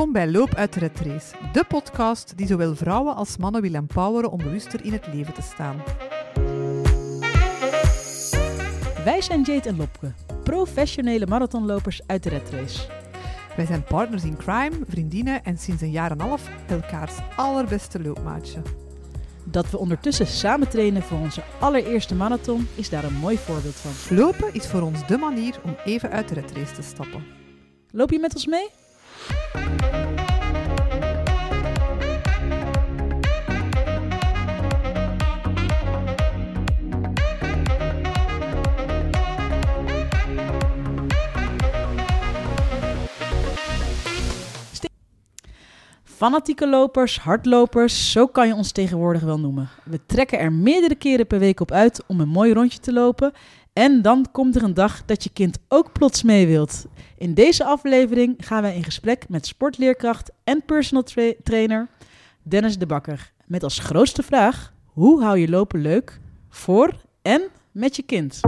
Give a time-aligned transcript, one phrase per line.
[0.00, 3.74] Welkom bij Loop uit de Red Race, de podcast die zowel vrouwen als mannen wil
[3.74, 5.82] empoweren om bewuster in het leven te staan.
[9.04, 10.12] Wij zijn Jade en Lopke,
[10.44, 12.86] professionele marathonlopers uit de Red Race.
[13.56, 18.02] Wij zijn partners in crime, vriendinnen en sinds een jaar en een half elkaars allerbeste
[18.02, 18.62] loopmaatje.
[19.44, 24.16] Dat we ondertussen samen trainen voor onze allereerste marathon is daar een mooi voorbeeld van.
[24.16, 27.24] Lopen is voor ons de manier om even uit de Red Race te stappen.
[27.90, 28.68] Loop je met ons mee?
[46.20, 49.68] Fanatieke lopers, hardlopers, zo kan je ons tegenwoordig wel noemen.
[49.84, 53.32] We trekken er meerdere keren per week op uit om een mooi rondje te lopen.
[53.80, 56.86] En dan komt er een dag dat je kind ook plots mee wilt.
[57.18, 61.88] In deze aflevering gaan wij in gesprek met sportleerkracht en personal tra- trainer
[62.42, 63.32] Dennis de Bakker.
[63.46, 68.40] Met als grootste vraag: hoe hou je lopen leuk voor en met je kind?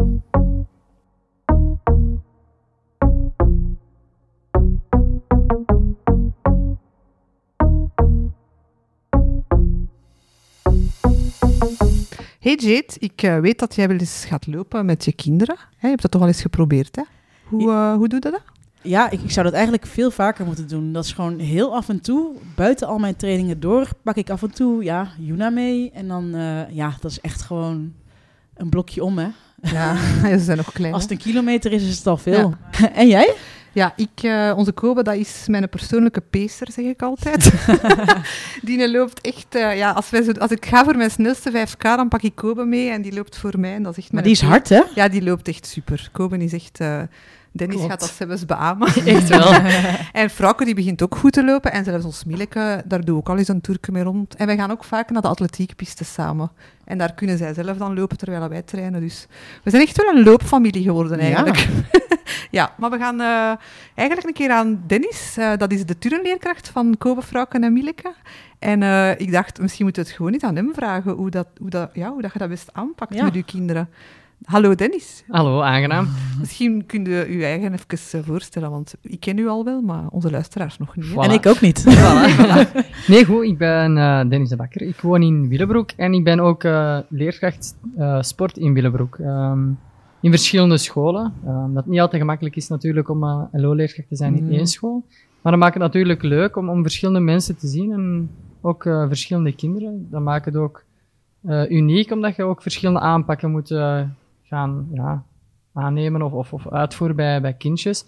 [12.43, 15.57] Hey Jade, ik eh, weet dat jij wel eens gaat lopen met je kinderen.
[15.59, 17.03] Hè, je hebt dat toch al eens geprobeerd, hè?
[17.45, 18.43] Hoe, eh, hoe doe je dat?
[18.81, 20.93] Ja, ik, ik zou dat eigenlijk veel vaker moeten doen.
[20.93, 24.43] Dat is gewoon heel af en toe, buiten al mijn trainingen door, pak ik af
[24.43, 25.91] en toe, ja, Juna mee.
[25.91, 27.93] En dan, eh, ja, dat is echt gewoon
[28.55, 29.29] een blokje om, hè.
[29.63, 29.97] Ja,
[30.39, 30.93] ze zijn nog klein.
[30.93, 32.55] Als het een kilometer is, is het al veel.
[32.95, 33.35] en jij?
[33.73, 37.53] Ja, ik, eh, onze Kobe, dat is mijn persoonlijke pacer, zeg ik altijd.
[38.63, 39.55] die loopt echt...
[39.55, 42.35] eh, ja, als, wij zo, als ik ga voor mijn snelste 5K, dan pak ik
[42.35, 43.75] Kobe mee en die loopt voor mij.
[43.75, 44.83] En dat is echt Maar die is hard, hè?
[44.95, 46.09] Ja, die loopt echt super.
[46.13, 46.81] Kobe is echt...
[46.81, 47.03] eh,
[47.53, 47.91] Dennis Klopt.
[47.91, 48.89] gaat dat zelfs beamen.
[49.05, 49.53] Echt wel.
[50.23, 51.73] En Frauke die begint ook goed te lopen.
[51.73, 54.35] En zelfs ons Mieleke, daar doe ik ook al eens een toerke mee rond.
[54.35, 56.51] En wij gaan ook vaak naar de atletiekpiste samen.
[56.85, 59.01] En daar kunnen zij zelf dan lopen terwijl wij trainen.
[59.01, 59.27] Dus
[59.63, 61.67] we zijn echt wel een loopfamilie geworden eigenlijk.
[62.51, 63.53] Ja, maar we gaan eh,
[63.95, 65.35] eigenlijk een keer aan Dennis.
[65.39, 68.13] eh, dat is de turnleerkracht van Kobe, Frauke en Mieleke.
[68.59, 71.47] En eh, ik dacht, misschien moeten we het gewoon niet aan hem vragen hoe, dat,
[71.59, 73.25] hoe, dat, ja, hoe dat je dat best aanpakt Ja.
[73.25, 73.89] met je kinderen.
[74.45, 75.25] Hallo Dennis.
[75.29, 76.09] Hallo, aangenaam.
[76.41, 80.07] Misschien kun je u eigen even eh, voorstellen, want ik ken u al wel, maar
[80.11, 81.07] onze luisteraars nog niet.
[81.07, 81.15] Voilà.
[81.19, 81.85] En ik ook niet.
[81.89, 82.73] Voilà.
[83.13, 84.83] Nee, goed, ik ben eh, Dennis de Bakker.
[84.83, 89.19] Ik woon in Willebroek en ik ben ook eh, leerkracht eh, sport in Willebroek.
[89.19, 89.69] Ehm,
[90.21, 91.33] in verschillende scholen.
[91.47, 94.51] Ehm, dat niet altijd gemakkelijk is natuurlijk om eh LO-leerkracht te zijn in Mm.
[94.51, 95.05] één school.
[95.43, 98.31] Maar dat maakt het natuurlijk leuk om, om verschillende mensen te zien en
[98.61, 100.07] ook eh, verschillende kinderen.
[100.11, 100.85] Dat maakt het ook
[101.47, 104.01] eh, uniek, omdat je ook verschillende aanpakken moet eh,
[104.53, 105.23] gaan ja,
[105.73, 108.05] aannemen of, of, of uitvoeren bij, bij kindjes.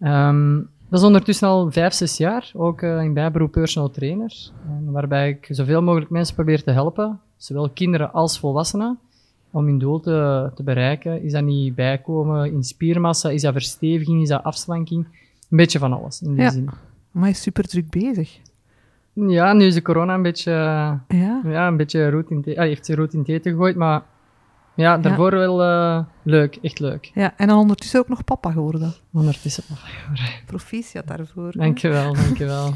[0.00, 0.56] Ehm,
[0.88, 4.50] dat is ondertussen al vijf, zes jaar, ook eh, in bijberoep personal trainer,
[4.84, 8.98] waarbij ik zoveel mogelijk mensen probeer te helpen, zowel kinderen als volwassenen,
[9.50, 11.22] om hun doel te, te bereiken.
[11.22, 15.06] Is dat niet bijkomen in spiermassa, is dat versteviging, is dat afslanking?
[15.50, 16.50] Een beetje van alles, in die Ja.
[16.50, 16.64] zin.
[17.10, 18.38] Maar hij is super druk bezig.
[19.12, 20.50] Ja, nu is de corona een beetje,
[21.08, 21.40] Ja.
[21.44, 24.02] ja, een beetje roet in ah, heeft zijn roet in het gegooid, maar
[24.76, 27.10] ja, daarvoor wel eh, leuk, echt leuk.
[27.14, 27.32] ja.
[27.36, 28.92] En dan ondertussen ook nog papa geworden.
[29.12, 29.64] Ondertussen.
[30.46, 31.46] Proficiat daarvoor.
[31.50, 31.58] hè.
[31.58, 32.72] Dankjewel, dankjewel.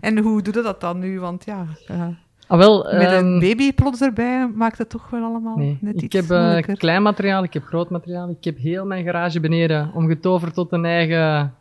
[0.00, 1.20] En hoe doe je dat dan nu?
[1.20, 2.06] Want ja, eh,
[2.46, 5.96] Ah, wel, met een ehm, baby plots erbij maakt het toch wel allemaal Nee, net
[5.96, 8.30] ik iets heb eh, klein materiaal, ik heb groot materiaal.
[8.30, 11.54] Ik heb heel mijn garage beneden omgetoverd tot een eigen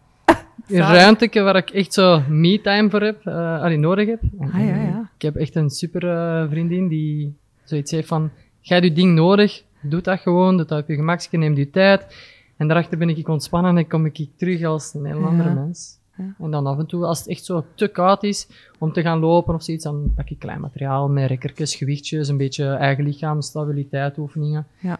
[0.68, 4.22] ruimte waar ik echt zo me-time voor heb, allee, nodig heb.
[4.40, 5.09] Ah, ja, ja.
[5.16, 6.02] Ik heb echt een super
[6.50, 10.81] vriendin die zoiets heeft van, jij hebt je ding nodig, doe dat gewoon, doe dat
[10.81, 12.16] op je gemakje, neem je tijd.
[12.58, 15.56] En daarachter ben ik ontspannen en kom ik terug als een heel andere Ja.
[15.56, 16.00] mens.
[16.18, 16.34] Ja.
[16.40, 18.47] En dan af en toe, als het echt zo te koud is
[18.80, 22.38] om te gaan lopen of zoiets, dan pak ik klein materiaal met rekkertjes, gewichtjes, een
[22.38, 24.68] beetje eigen lichaamsstabiliteit oefeningen.
[24.80, 24.97] Ja.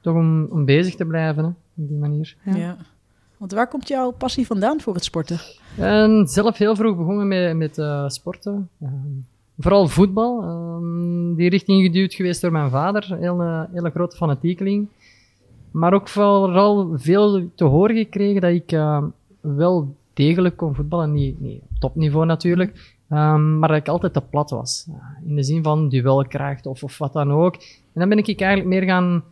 [0.00, 1.48] Toch om, om bezig te blijven, hè,
[1.82, 2.36] op die manier.
[2.44, 2.56] Ja.
[2.56, 2.76] Ja.
[3.36, 5.38] Want waar komt jouw passie vandaan voor het sporten?
[5.76, 8.68] En zelf heel vroeg begonnen met, met eh, sporten.
[8.80, 8.92] Ehm,
[9.60, 10.42] vooral voetbal.
[10.42, 13.18] Ehm, die richting geduwd geweest door mijn vader.
[13.20, 14.88] Eh, hele grote fanatiekeling.
[15.70, 19.02] Maar ook vooral veel te horen gekregen dat ik eh,
[19.40, 21.12] wel degelijk kon voetballen.
[21.12, 22.98] Niet, niet op topniveau natuurlijk.
[23.08, 24.86] ehm, maar dat ik altijd te plat was.
[25.26, 27.54] In de zin van duelkracht of, of wat dan ook.
[27.92, 29.24] En dan ben ik eigenlijk meer gaan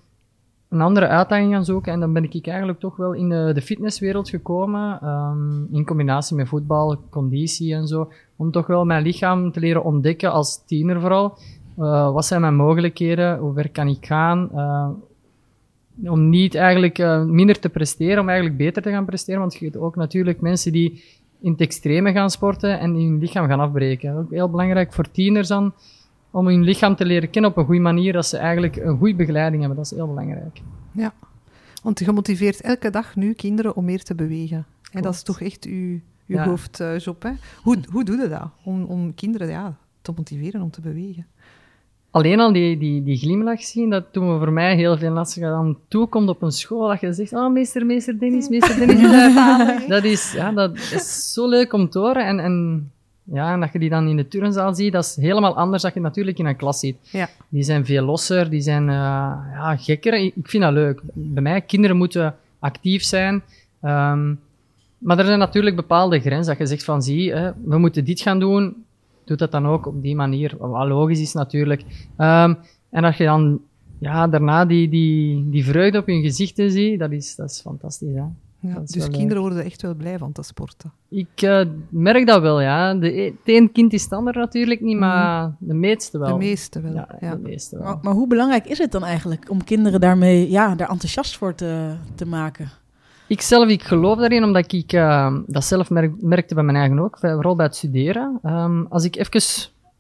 [0.69, 1.93] een andere uitdaging gaan zoeken.
[1.93, 5.01] En dan ben ik eigenlijk toch wel in de, de fitnesswereld gekomen.
[5.01, 8.09] ehm, in combinatie met voetbal, conditie en zo.
[8.38, 11.38] Om toch wel mijn lichaam te leren ontdekken als tiener vooral.
[11.79, 13.38] Eh, wat zijn mijn mogelijkheden?
[13.38, 14.50] Hoe ver kan ik gaan?
[14.52, 14.88] Eh,
[16.11, 19.40] om niet eigenlijk eh, minder te presteren, om eigenlijk beter te gaan presteren.
[19.40, 21.05] Want je hebt ook natuurlijk mensen die
[21.40, 24.17] in het extreme gaan sporten en hun lichaam gaan afbreken.
[24.17, 25.73] Ook heel belangrijk voor tieners dan,
[26.31, 29.14] om hun lichaam te leren kennen op een goede manier, dat ze eigenlijk een goede
[29.14, 29.76] begeleiding hebben.
[29.82, 30.61] Dat is heel belangrijk.
[30.93, 31.12] Ja,
[31.82, 34.67] want je motiveert elke dag nu kinderen om meer te bewegen.
[34.93, 36.45] En dat is toch echt uw, uw Ja.
[36.45, 37.23] hoofdjob.
[37.23, 37.31] Hè?
[37.63, 38.49] Hoe, hoe doe je dat?
[38.65, 41.27] Om, om kinderen ja, te motiveren om te bewegen.
[42.11, 45.19] Alleen al die, die, die glimlach zien, dat doen we voor mij heel veel.
[45.19, 48.77] Als je dan toekomt op een school, dat je zegt, oh, meester, meester Dennis, meester
[48.87, 49.87] Dennis.
[49.87, 52.27] dat, is, ja, dat is zo leuk om te horen.
[52.27, 52.91] En, en,
[53.23, 55.91] ja, en dat je die dan in de turnzaal ziet, dat is helemaal anders dan
[55.95, 56.97] je natuurlijk in een klas ziet.
[57.03, 57.29] Ja.
[57.49, 58.95] Die zijn veel losser, die zijn eh,
[59.53, 60.15] ja, gekker.
[60.15, 61.01] Ik ik vind dat leuk.
[61.15, 63.43] Bij mij, kinderen moeten actief zijn.
[63.81, 64.35] Ehm,
[64.99, 66.47] maar er zijn natuurlijk bepaalde grenzen.
[66.47, 68.85] Dat je zegt van, zie, hè, we moeten dit gaan doen.
[69.25, 70.55] Doe dat dan ook op die manier.
[70.59, 71.85] Wat logisch is natuurlijk.
[72.17, 72.55] Ehm,
[72.91, 73.61] en dat je dan
[73.99, 78.15] ja, daarna die, die, die vreugde op hun gezichten ziet, dat is, dat is fantastisch.
[78.15, 78.23] Hè?
[78.61, 80.93] Ja, Dat is dus wel, kinderen worden er echt wel blij van te sporten.
[81.09, 82.95] Ik eh, merk dat wel, ja.
[82.95, 86.29] De, e- het een kind is het ander natuurlijk niet, maar de meeste wel.
[86.29, 86.93] De meeste wel.
[86.93, 87.85] Ja, Ja, de meeste wel.
[87.85, 91.55] Maar, maar hoe belangrijk is het dan eigenlijk om kinderen daarmee, ja, daar enthousiast voor
[91.55, 92.71] te, te maken?
[93.29, 96.99] Ik zelf, ik geloof daarin, omdat ik eh, dat zelf merk- merkte bij mijn eigen
[96.99, 98.39] ook, vooral bij het studeren.
[98.43, 99.33] Ehm, als ik even,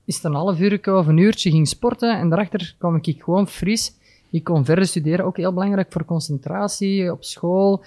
[0.04, 3.48] is het een half uur of een uurtje ging sporten en daarachter kwam ik gewoon
[3.48, 3.92] fris.
[4.30, 7.82] Ik kon verder studeren, ook heel belangrijk voor concentratie op school.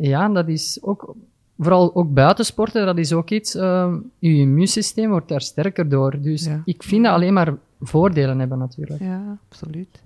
[0.00, 1.14] Ja, dat is ook,
[1.58, 6.20] vooral ook buiten sporten, dat is ook iets, ehm, je immuunsysteem wordt daar sterker door.
[6.20, 6.62] Dus Ja.
[6.64, 9.00] ik vind dat alleen maar voordelen hebben natuurlijk.
[9.00, 10.02] ja absoluut.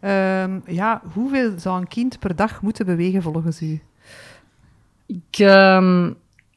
[0.00, 3.80] Ehm, ja, hoeveel zou een kind per dag moeten bewegen volgens u?
[5.06, 6.06] Ik, ehm,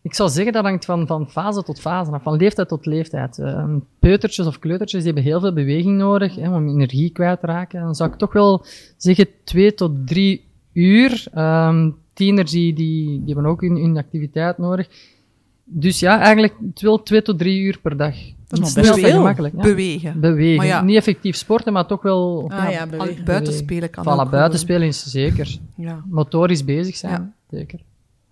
[0.02, 3.40] ik zou zeggen dat hangt van, van fase tot fase af, van leeftijd tot leeftijd.
[3.40, 7.46] Ehm, peutertjes of kleutertjes die hebben heel veel beweging nodig hè, om energie kwijt te
[7.46, 7.82] raken.
[7.82, 8.66] Dan zou ik toch wel
[8.98, 10.44] zeggen twee tot drie
[10.74, 11.28] uur.
[11.34, 14.88] Ehm tieners die, die, die hebben ook hun, hun activiteit nodig.
[15.64, 18.16] Dus ja, eigenlijk wel twee tot drie uur per dag.
[18.48, 19.56] Dat is Snel en gemakkelijk.
[19.56, 19.62] Ja.
[19.62, 20.20] Bewegen.
[20.20, 20.66] Bewegen.
[20.66, 20.82] Ja.
[20.82, 23.26] Niet effectief sporten, maar toch wel Ah ja, al- bewegen.
[23.26, 24.58] buiten spelen kan Voilà, ook buiten gewoon.
[24.60, 25.58] spelen is zeker.
[25.76, 26.04] Ja.
[26.10, 27.14] Motorisch bezig zijn,
[27.50, 27.58] Ja.
[27.58, 27.80] zeker.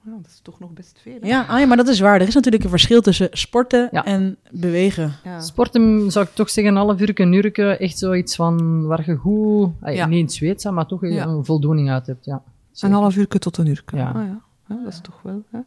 [0.08, 1.18] Ja, dat is toch nog best veel.
[1.22, 1.28] hè?
[1.28, 2.22] Ja, ah, ja, maar dat is waar.
[2.22, 4.06] Er is natuurlijk een verschil tussen sporten Ja.
[4.06, 5.14] en bewegen.
[5.24, 5.40] Ja.
[5.42, 9.16] Sporten zou ik toch zeggen, een half uur, een uurtje, echt zoiets van waar je
[9.16, 10.06] goed, ah, Ja.
[10.06, 11.26] niet in het zweet maar toch Ja.
[11.26, 12.26] een voldoening uit hebt.
[12.26, 12.42] Ja.
[12.80, 13.84] Een half uur tot een uur.
[13.94, 14.08] Ja.
[14.08, 14.40] Ah, ja.
[14.68, 15.44] Ja, dat is toch wel.
[15.52, 15.60] Hè?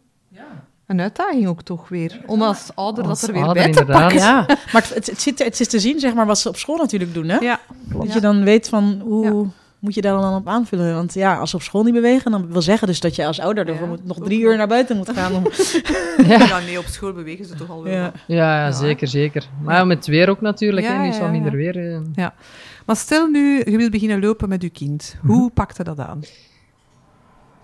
[0.86, 2.20] Een uitdaging ook toch weer.
[2.26, 4.02] Om als ouder Als dat er weer ouder, bij te inderdaad.
[4.02, 4.20] pakken.
[4.20, 6.56] Ja, maar het, het, het zit, het is te zien, zeg maar, wat ze op
[6.56, 7.36] school natuurlijk doen, hè?
[7.38, 7.60] Ja.
[7.92, 8.14] Dat Ja.
[8.14, 9.50] je dan weet van, hoe Ja.
[9.80, 10.94] Moet je daar dan op aanvullen?
[10.94, 13.40] Want ja, als ze op school niet bewegen, dan wil zeggen dus dat je als
[13.40, 13.90] ouder ervoor Ja.
[13.90, 15.34] moet, nog drie uur naar buiten moet gaan.
[15.34, 15.42] Om...
[16.26, 16.58] Ja.
[16.58, 17.92] nee, op school bewegen ze toch al wel.
[17.92, 18.02] Ja.
[18.02, 18.72] Ja, ja, Ja.
[18.72, 19.48] zeker, zeker.
[19.62, 21.60] Maar ja, met het weer ook natuurlijk, Ja, hè, nu is ja, wat ja, minder
[21.60, 21.72] ja.
[21.72, 21.94] weer.
[22.16, 22.26] eh.
[22.86, 25.16] Maar stel nu, je wilt beginnen lopen met je kind.
[25.22, 25.32] Mhm.
[25.32, 26.20] Hoe pakte dat aan?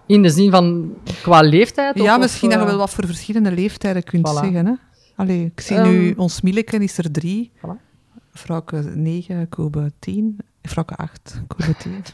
[0.06, 1.98] In de zin van qua leeftijd?
[1.98, 4.32] ja, of- misschien of, dat je eh, wel wat voor verschillende leeftijden kunt Voilà.
[4.44, 4.66] zeggen.
[4.66, 4.72] Hè?
[5.16, 6.20] Allee, ik zie nu, Ehm.
[6.20, 7.52] ons Milleke is er drie.
[7.56, 7.84] Voilà.
[8.32, 10.36] Vrouwke negen, Kobe tien.
[10.74, 12.04] Acht, Kobe tien.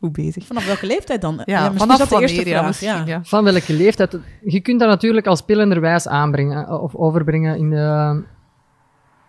[0.00, 0.46] Goed bezig.
[0.46, 1.42] Vanaf welke leeftijd dan?
[1.44, 2.80] Ja, misschien vanaf is dat de eerste wanneer, ja, vraag.
[2.80, 3.04] ja.
[3.06, 3.20] ja.
[3.24, 4.18] Van welke leeftijd?
[4.44, 8.22] Je kunt dat natuurlijk als spelenderwijs aanbrengen eh, of overbrengen in de,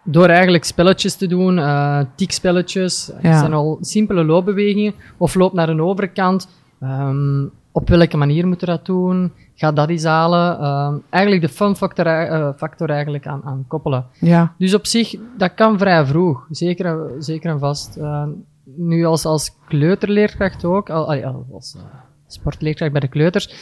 [0.04, 3.12] door eigenlijk spelletjes te doen, eh tikspelletjes.
[3.22, 3.30] Ja.
[3.32, 4.94] Dat zijn al simpele loopbewegingen.
[5.18, 6.48] Of loop naar een overkant.
[6.80, 7.44] Ehm,
[7.78, 9.32] op welke manier moet je dat doen?
[9.56, 10.60] Ga dat eens halen.
[10.60, 14.06] Ehm, eigenlijk de fun factor, eh, factor eigenlijk aan, aan koppelen.
[14.20, 14.54] Ja.
[14.58, 16.46] Dus op zich, dat kan vrij vroeg.
[16.50, 17.98] Zeker, en- zeker en vast.
[17.98, 18.24] Eh,
[18.64, 21.14] nu als, als kleuterleerkracht ook, al,
[21.54, 21.82] als eh,
[22.28, 23.54] sportleerkracht bij de kleuters.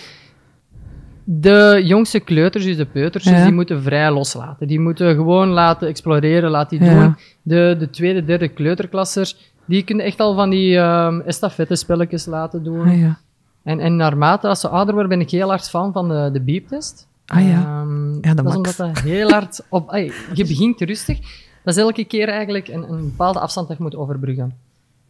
[1.23, 3.43] De jongste kleuters, dus de peutertjes, Ja.
[3.43, 4.67] die moeten vrij loslaten.
[4.67, 7.01] Die moeten gewoon laten exploreren, laten die Ja.
[7.01, 7.15] doen.
[7.41, 12.87] De, de tweede, derde kleuterklassers, die kunnen echt al van die um, estafettespelletjes laten doen.
[12.87, 13.17] Ah ja.
[13.63, 16.41] En, en naarmate als ze ouder worden, ben ik heel hard fan van de, de
[16.41, 17.07] beeptest.
[17.25, 17.61] Ah ja.
[17.63, 19.91] Ehm, Ja, de dat is omdat dat heel hard op...
[20.33, 21.19] je begint rustig.
[21.63, 24.53] Dat is elke keer eigenlijk een, een bepaalde afstand dat je moet overbruggen.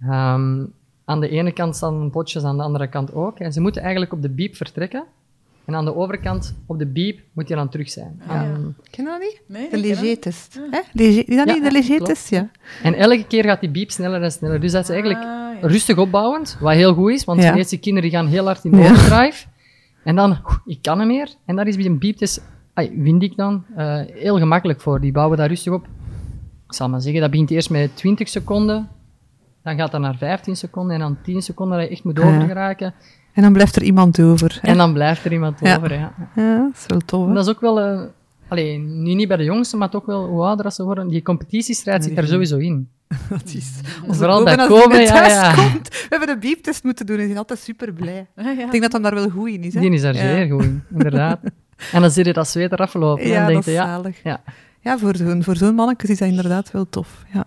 [0.02, 0.64] Ehm,
[1.06, 3.40] aan de ene kant staan potjes, aan de andere kant ook.
[3.40, 5.04] En ze moeten eigenlijk op de beep vertrekken.
[5.66, 8.22] En aan de overkant, op de beep, moet je dan terug zijn.
[8.28, 8.44] Ah, ja.
[8.44, 9.42] Ehm, Ken je dat niet?
[9.46, 9.82] Nee, De hè?
[9.82, 12.30] Léger- Is dat Ja, niet de ja, Léger-test?
[12.30, 12.50] Ja.
[12.84, 14.60] en elke keer gaat die beep sneller en sneller.
[14.60, 15.53] Dus dat is eigenlijk Ah, ja.
[15.66, 19.46] Rustig opbouwend, wat heel goed is, want de meeste kinderen gaan heel hard in overdrive.
[20.04, 21.30] En dan, ik kan hem meer.
[21.46, 22.42] En dat is bij een beeptest,
[22.74, 25.00] ai, vind ik dan, eh, heel gemakkelijk voor.
[25.02, 25.86] Die bouwen daar rustig op.
[26.68, 28.90] Ik zal maar zeggen, dat begint eerst met 20 seconden.
[29.64, 32.94] Dan gaat dat naar 15 seconden en dan 10 seconden dat je echt moet overgeraken.
[33.34, 34.58] En dan blijft er iemand over.
[34.62, 34.68] hè?
[34.68, 35.94] En dan blijft er iemand over.
[35.94, 36.14] Ja.
[36.36, 37.28] Ja, dat is wel tof.
[37.28, 37.34] Hè?
[37.34, 38.02] dat is ook wel, eh
[38.54, 41.08] allee, nu niet bij de jongsten, maar toch wel hoe ouder als ze worden.
[41.08, 42.90] Die competitiestrijd zit er sowieso in.
[43.30, 43.72] Dat is.
[44.08, 45.90] Vooral bij hij ja, komt.
[45.90, 48.28] We hebben de beeptest moeten doen en die is altijd super blij.
[48.36, 48.52] Ja.
[48.52, 49.74] Ik denk dat hij daar wel goed in is.
[49.74, 49.80] Hè?
[49.80, 50.20] Die is daar Ja.
[50.22, 51.40] zeer goed in, inderdaad.
[51.92, 53.24] En dan zie je dat zweet eraf lopen.
[53.24, 54.24] en dan denk dat je, is ja, zalig.
[54.24, 54.42] ja.
[54.80, 57.24] Ja, voor zo'n voor zo'n mannetjes is dat inderdaad wel tof.
[57.34, 57.46] Ja.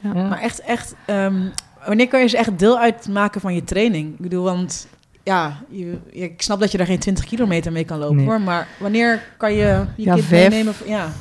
[0.00, 0.12] ja.
[0.12, 1.48] Maar echt, echt ehm,
[1.86, 4.12] wanneer kan je ze echt deel uitmaken van je training?
[4.12, 4.88] Ik bedoel, want
[5.24, 8.24] ja, je, ik snap dat je daar geen 20 kilometer mee kan lopen Nee.
[8.26, 8.40] hoor.
[8.40, 10.48] Maar wanneer kan je je Ja, kind vijf.
[10.50, 10.74] meenemen?
[10.74, 11.12] Voor, ja,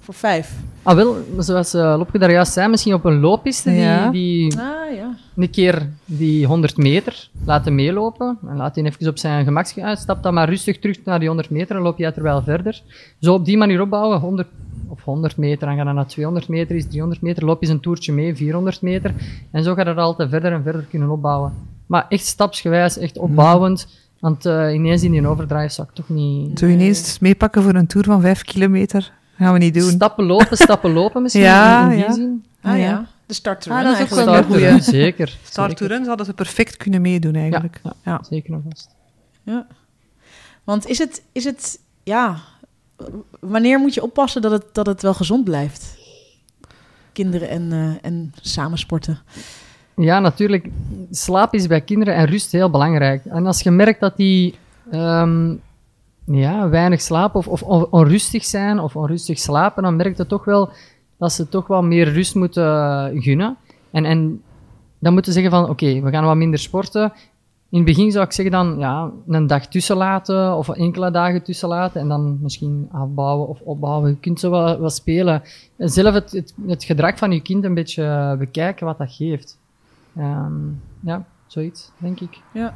[0.00, 0.50] voor vijf.
[0.84, 4.10] Ah, wel, zoals uh, Lopke daar juist zei, misschien op een looppiste Ja.
[4.10, 5.16] die, die Ah ja.
[5.36, 8.38] een keer die 100 meter laten meelopen.
[8.48, 9.96] En laat hij even op zijn gemak gaan.
[9.96, 12.82] Stap dan maar rustig terug naar die 100 meter en loop je terwijl verder.
[13.20, 14.48] Zo op die manier opbouwen, 100
[14.88, 17.80] of 100 meter, dan ga je naar 200 meter, is 300 meter, loop je een
[17.80, 19.14] toertje mee, 400 meter.
[19.50, 21.52] En zo ga je er altijd verder en verder kunnen opbouwen.
[21.86, 24.02] Maar echt stapsgewijs, echt opbouwend.
[24.20, 26.58] Want eh, ineens in die overdrive zou ik toch niet...
[26.58, 29.12] Zo ineens meepakken voor een tour van vijf kilometer.
[29.36, 29.90] Gaan we niet doen.
[29.90, 32.12] Stappen lopen, stappen lopen misschien, Ja, in, in die ja.
[32.12, 32.44] zin.
[32.62, 32.84] Ah ja.
[32.84, 33.06] Ja.
[33.26, 34.26] De start Ah, dat is ook eigenlijk.
[34.26, 34.82] wel een Starten, goeie.
[34.82, 35.28] Zeker.
[35.42, 35.86] Star zeker.
[35.86, 37.80] Tourens hadden ze perfect kunnen meedoen eigenlijk.
[37.82, 38.20] Ja, Ja.
[38.28, 38.88] zeker en vast.
[39.42, 39.66] Ja.
[40.64, 42.36] Want is het, is het, ja,
[43.40, 45.96] wanneer moet je oppassen dat het, dat het wel gezond blijft?
[47.12, 49.18] Kinderen en, eh, en samen sporten.
[49.96, 50.66] Ja, natuurlijk.
[51.10, 53.24] Slaap is bij kinderen en rust heel belangrijk.
[53.24, 54.54] En als je merkt dat die
[54.90, 55.54] ehm,
[56.24, 60.44] ja, weinig slapen of, of on- onrustig zijn of onrustig slapen, dan merk je toch
[60.44, 60.70] wel
[61.18, 63.56] dat ze toch wel meer rust moeten gunnen.
[63.90, 64.42] En, en
[64.98, 67.12] dan moeten ze zeggen van, oké, we gaan wat minder sporten.
[67.70, 71.42] In het begin zou ik zeggen dan, ja, een dag tussen laten of enkele dagen
[71.42, 74.10] tussen laten en dan misschien afbouwen of opbouwen.
[74.10, 75.42] Je kunt zo wel, spelen.
[75.76, 79.58] En Zelf het, het, gedrag van je kind een beetje bekijken wat dat geeft.
[80.16, 80.52] Ehm,
[81.00, 82.40] ja, zoiets, denk ik.
[82.52, 82.74] Ja.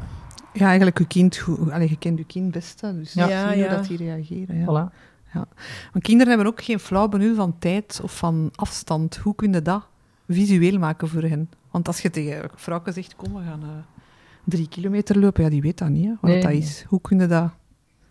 [0.58, 3.28] Ja, eigenlijk, je kind, allee, je kent je kind best, dus Ja.
[3.28, 3.68] ja, Ja, ja.
[3.68, 4.58] hoe dat die reageren.
[4.58, 4.64] Ja.
[4.64, 4.96] Voilà.
[5.92, 9.16] Want kinderen hebben ook geen flauw benul van tijd of van afstand.
[9.16, 9.82] Hoe kun je dat
[10.28, 11.48] visueel maken voor hen?
[11.70, 13.68] Want als je tegen vrouwen zegt, kom, we gaan eh,
[14.44, 16.40] drie kilometer lopen, ja, die weet dat niet, hè, wat Nee.
[16.42, 16.84] dat is.
[16.88, 17.50] Hoe kun je dat...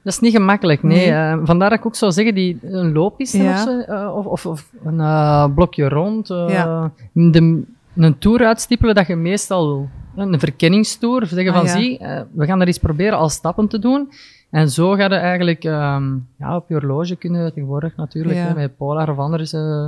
[0.02, 0.98] Dat is niet gemakkelijk, nee.
[0.98, 1.12] Nee.
[1.12, 3.54] Eh, vandaar dat ik ook zou zeggen, die, een Ja.
[3.54, 6.28] of, zo, eh, of, of, of een blokje rond.
[6.28, 6.92] Ja.
[7.12, 7.64] de,
[7.96, 9.90] een tour uitstippelen dat je meestal...
[10.18, 11.72] Een verkenningstour, zeggen Ah, van ja.
[11.72, 14.10] zie, eh, we gaan dat eens proberen als stappen te doen.
[14.50, 18.44] En zo ga je eigenlijk ehm, ja, op je horloge kunnen tegenwoordig natuurlijk, Ja.
[18.48, 19.84] hè, met Polar of andere eh,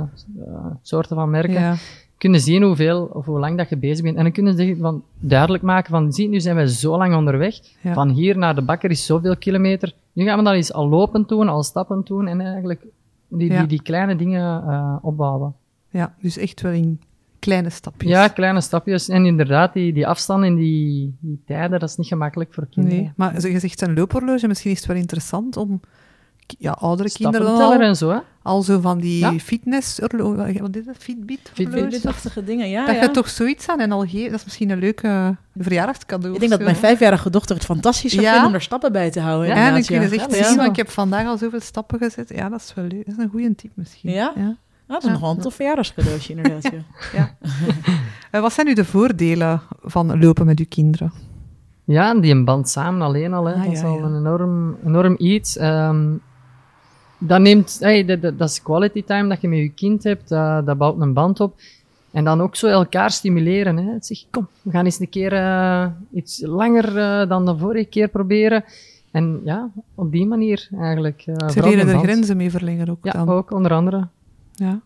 [0.46, 1.74] eh, soorten van merken, Ja,
[2.18, 4.16] kunnen zien hoeveel of hoe lang dat je bezig bent.
[4.16, 7.54] En dan kunnen ze van, duidelijk maken van, zie, nu zijn we zo lang onderweg.
[7.84, 9.94] Van hier naar de bakker is zoveel kilometer.
[10.12, 12.84] Nu gaan we dat eens al lopend doen, al stappend doen en eigenlijk
[13.28, 14.62] die, die, die kleine dingen
[15.02, 15.54] opbouwen.
[15.90, 17.00] ja, dus echt wel in
[17.40, 18.10] kleine stapjes.
[18.10, 19.08] Ja, kleine stapjes.
[19.08, 22.98] En inderdaad, die, die afstand en die, die tijden, dat is niet gemakkelijk voor kinderen.
[22.98, 25.80] Nee, maar je zegt een loophorloge, misschien is het wel interessant om
[26.58, 28.18] ja, oudere kinderen al, en zo, hè.
[28.42, 29.38] al zo van die Ja.
[29.38, 31.50] fitness wat is dat, Fitbit?
[31.52, 32.86] Fitbit-achtige dingen, ja.
[32.86, 33.02] dat ja.
[33.02, 36.34] je toch zoiets aan en al geeft, dat is misschien een leuk eh, verjaardagscadeau.
[36.34, 38.30] Ik denk dat mijn vijfjarige dochter het fantastisch zou Ja?
[38.30, 39.48] vinden om er stappen bij te houden.
[39.48, 40.44] Ja, Ja, dan kun je dus echt Ja, ja.
[40.44, 42.28] zien, want ik heb vandaag al zoveel stappen gezet.
[42.28, 43.06] Ja, dat is wel leuk.
[43.06, 44.10] Dat is een goede tip misschien.
[44.10, 44.32] Ja?
[44.92, 45.12] Dat is Ja.
[45.12, 46.70] nog wel een tof verjaardagscadeautje, inderdaad.
[47.12, 47.36] Ja.
[48.30, 51.12] Eh, wat zijn nu de voordelen van lopen met uw kinderen?
[51.84, 53.54] Ja, die een band samen alleen al, hè.
[53.54, 54.02] Ah, dat is al ja.
[54.04, 55.56] een enorm, enorm iets.
[55.56, 56.06] Ehm,
[57.18, 60.28] dat, neemt, hey, dat, dat, dat is quality time dat je met je kind hebt,
[60.28, 61.54] dat, dat bouwt een band op.
[62.10, 63.76] En dan ook zo elkaar stimuleren.
[63.76, 63.92] Hè.
[64.00, 68.08] Zeg, kom, we gaan eens een keer eh, iets langer eh, dan de vorige keer
[68.08, 68.64] proberen.
[69.10, 71.22] En ja, op die manier eigenlijk.
[71.26, 72.04] eh, Ze leren er band.
[72.04, 73.28] grenzen mee verlengen ook Ja, dan.
[73.28, 74.06] ook onder andere.
[74.66, 74.80] Ja.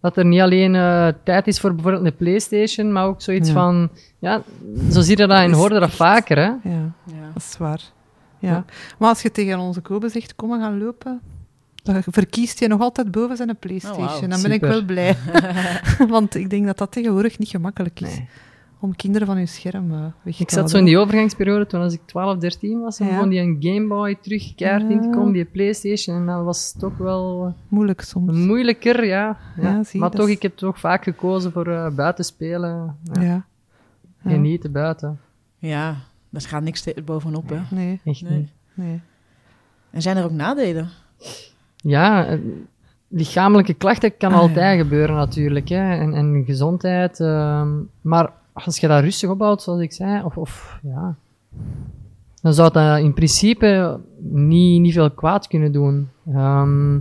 [0.00, 3.54] Dat er niet alleen eh, tijd is voor bijvoorbeeld een Playstation, maar ook zoiets Ja.
[3.54, 3.90] van...
[4.18, 4.42] Ja,
[4.90, 6.42] zo zie je dat en Is hoorde dat vaker, hè.
[6.70, 7.30] Ja, Ja.
[7.34, 7.80] dat is waar.
[8.38, 8.48] Ja.
[8.50, 8.64] Ja.
[8.98, 11.20] Maar als je tegen onze Kobe zegt, kom, we gaan lopen,
[11.82, 14.04] dan verkiest hij nog altijd boven zijn Playstation.
[14.04, 14.28] Oh, wauw.
[14.28, 15.16] Dan ben ik wel blij.
[16.08, 18.16] Want ik denk dat dat tegenwoordig niet gemakkelijk is.
[18.16, 18.28] Nee.
[18.82, 21.80] Om kinderen van hun scherm eh, weg te Ik zat zo in die overgangsperiode toen
[21.80, 23.00] als ik 12, 13 was.
[23.00, 23.12] En Ja.
[23.12, 25.14] begon die een Game Boy terug keihard in te Ja.
[25.14, 26.16] komen, die Playstation.
[26.16, 28.36] En dat was toch wel eh, Moeilijk soms.
[28.36, 29.38] moeilijker, ja.
[29.56, 29.62] ja.
[29.62, 32.96] Ja, zie, maar toch, is- ik heb toch vaak gekozen voor eh buiten spelen.
[33.12, 33.22] Ja.
[33.22, 33.44] Ja.
[34.22, 34.30] Ja.
[34.30, 35.18] Genieten buiten.
[35.58, 35.96] ja,
[36.30, 37.58] daar gaat niks bovenop, hè.
[37.70, 38.38] Nee, Echt Nee.
[38.38, 38.50] niet.
[38.74, 39.00] nee.
[39.90, 40.88] En zijn er ook nadelen?
[41.76, 42.38] Ja,
[43.08, 44.82] lichamelijke klachten kan Ah, altijd ja.
[44.82, 45.68] gebeuren natuurlijk.
[45.68, 45.94] Hè.
[45.94, 47.20] En, en gezondheid.
[47.20, 47.68] ehm,
[48.00, 51.14] maar als je dat rustig opbouwt, zoals ik zei, of, of ja,
[52.42, 56.08] dan zou dat in principe niet, niet veel kwaad kunnen doen.
[56.34, 56.98] Ehm,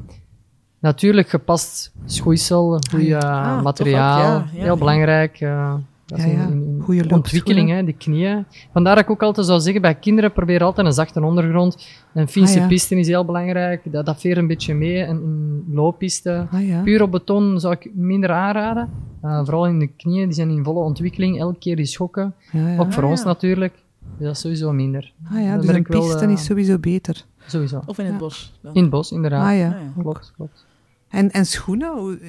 [0.79, 4.75] natuurlijk gepast schoeisel, goede Ah, toch materiaal, ook, ja, ja, heel ja.
[4.79, 5.39] belangrijk.
[5.39, 5.73] eh,
[6.11, 6.49] dat is Ja, ja.
[6.79, 8.45] Goeie ontwikkeling, hè, de knieën.
[8.73, 11.87] Vandaar dat ik ook altijd zou zeggen, bij kinderen probeer altijd een zachte ondergrond.
[12.13, 12.67] Een Finse Ah, ja.
[12.67, 15.03] piste is heel belangrijk, dat, dat veert een beetje mee.
[15.03, 16.81] Een, een looppiste, Ah ja.
[16.81, 18.89] Puur op beton zou ik minder aanraden.
[19.21, 21.39] Eh, vooral in de knieën, die zijn in volle ontwikkeling.
[21.39, 22.33] Elke keer die schokken.
[22.51, 22.77] Ja, ja.
[22.79, 23.25] Ook voor Ah, ons ja.
[23.25, 23.73] natuurlijk.
[24.17, 25.13] Dus dat is sowieso minder.
[25.31, 27.25] Ah ja, dus een wel, piste eh, is sowieso beter.
[27.45, 27.81] sowieso.
[27.85, 28.19] Of in het Ja.
[28.19, 28.53] bos?
[28.61, 28.73] dan?
[28.73, 29.47] In het bos, inderdaad.
[29.51, 29.67] Ah ja.
[29.67, 30.01] Ah, ja.
[30.01, 30.65] Klopt, klopt.
[31.11, 32.19] En, en schoenen?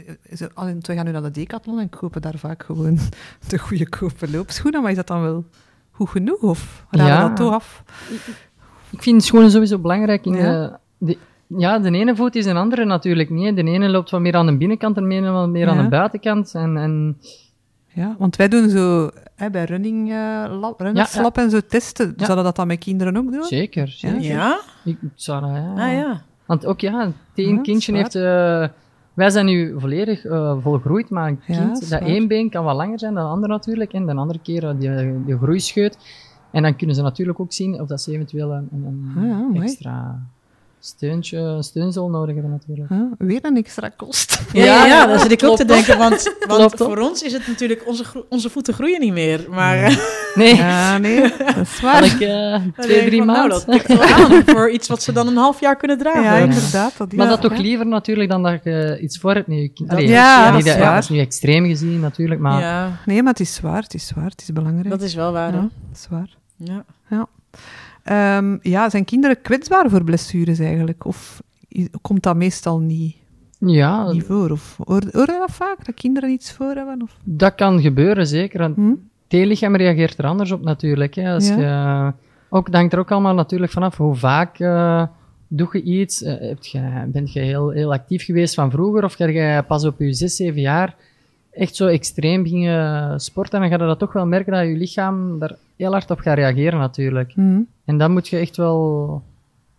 [0.81, 2.99] We gaan nu naar de Decathlon en kopen daar vaak gewoon
[3.49, 4.81] de goede kopen loopschoenen.
[4.83, 5.45] Maar is dat dan wel
[5.91, 6.41] goed genoeg?
[6.41, 7.29] Of raden Ja.
[7.29, 7.83] dat toch af?
[8.91, 10.25] Ik vind schoenen sowieso belangrijk.
[10.27, 10.43] In Ja?
[10.43, 11.19] de, de,
[11.59, 13.57] ja, de ene voet is een andere natuurlijk niet.
[13.57, 15.89] De ene loopt wat meer aan de binnenkant en de andere wat meer aan de
[15.89, 16.55] buitenkant.
[16.55, 17.19] En, en
[17.95, 21.23] Ja, want wij doen zo hè, bij running, eh lab, runners Ja, ja.
[21.25, 22.15] lab en zo testen.
[22.17, 22.25] Ja.
[22.25, 23.45] Zouden dat dan met kinderen ook doen?
[23.45, 24.21] zeker, zeker.
[24.23, 24.61] Ja?
[24.85, 25.73] Ik, ik zou dat, ja.
[25.73, 26.23] Ah ja.
[26.53, 28.15] Want ook ja, het een Ja, kindje heeft...
[28.15, 28.69] eh,
[29.15, 32.99] wij zijn nu volledig eh, volgroeid, maar een kind, dat één been kan wat langer
[32.99, 33.93] zijn dan de ander natuurlijk.
[33.93, 35.99] En de andere keer eh, die, die groeischeut.
[36.51, 39.13] En dan kunnen ze natuurlijk ook zien of dat ze eventueel een, een,
[39.55, 40.23] Ah, extra
[40.85, 42.89] steuntje, een steunzool nodig hebben natuurlijk.
[42.89, 43.03] Huh?
[43.19, 44.31] Weer een extra kost.
[44.53, 47.33] Ja, ja, Ja, ja, daar zit ik ook te denken, want, want voor ons is
[47.33, 49.47] het natuurlijk, onze, onze voeten groeien niet meer.
[49.51, 49.97] Maar eh,
[50.35, 52.05] Nee, Ja, nee, dat is had waar.
[52.05, 53.49] ik eh, twee, drie nou, maanden.
[53.51, 56.23] dat tikt wel aan voor iets wat ze dan een half jaar kunnen dragen.
[56.23, 56.93] Ja, inderdaad.
[56.97, 57.49] Dat Maar dat ja.
[57.49, 59.47] toch liever natuurlijk dan dat je iets voor hebt.
[59.47, 63.23] Kind- Allee, Ja, niet dat is dat is nu extreem gezien natuurlijk, maar Ja, Nee,
[63.23, 63.83] maar het is zwaar.
[63.83, 64.29] Het is zwaar.
[64.31, 64.91] Het is belangrijk.
[64.91, 65.51] dat is wel waar.
[65.53, 65.57] hè?
[65.57, 66.37] ja, dat is waar.
[66.57, 66.85] Ja.
[68.03, 71.05] Ehm, ja, zijn kinderen kwetsbaar voor blessures eigenlijk?
[71.05, 71.43] Of
[72.01, 73.17] komt dat meestal niet,
[73.59, 74.51] ja, niet voor?
[74.51, 77.03] Of hoor, hoor je dat vaak, dat kinderen iets voor hebben?
[77.03, 77.17] Of?
[77.25, 78.65] dat kan gebeuren zeker.
[78.75, 78.95] Hm?
[79.29, 81.15] het lichaam reageert er anders op natuurlijk.
[81.15, 81.33] Hè.
[81.33, 82.07] Als Ja.
[82.07, 82.13] je,
[82.49, 85.03] ook, dat hangt er ook allemaal natuurlijk vanaf hoe vaak eh,
[85.49, 86.23] doe je iets.
[86.23, 89.85] Eh, heb je, bent je heel, heel actief geweest van vroeger of ga je pas
[89.85, 90.97] op je 6, 7 jaar
[91.53, 95.39] echt zo extreem gingen sporten, dan ga je dat toch wel merken dat je lichaam
[95.39, 97.33] daar heel hard op gaat reageren natuurlijk.
[97.33, 97.61] Hm?
[97.85, 99.23] En dan moet je echt wel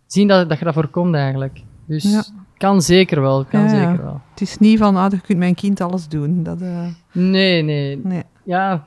[0.06, 1.62] zien dat, dat je dat voorkomt eigenlijk.
[1.86, 2.24] Dus Ja.
[2.56, 3.90] kan zeker wel, kan Ja, ja.
[3.90, 4.20] zeker wel.
[4.30, 6.42] Het is niet van, ah, je kunt mijn kind alles doen.
[6.42, 8.00] Dat, eh, Nee, nee.
[8.02, 8.22] nee.
[8.44, 8.86] Ja,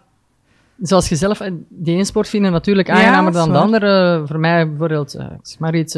[0.82, 4.22] zoals je zelf, eh, die ene sport vinden natuurlijk aangenamer dan de andere.
[4.26, 5.98] Voor mij bijvoorbeeld, eh, zeg maar iets,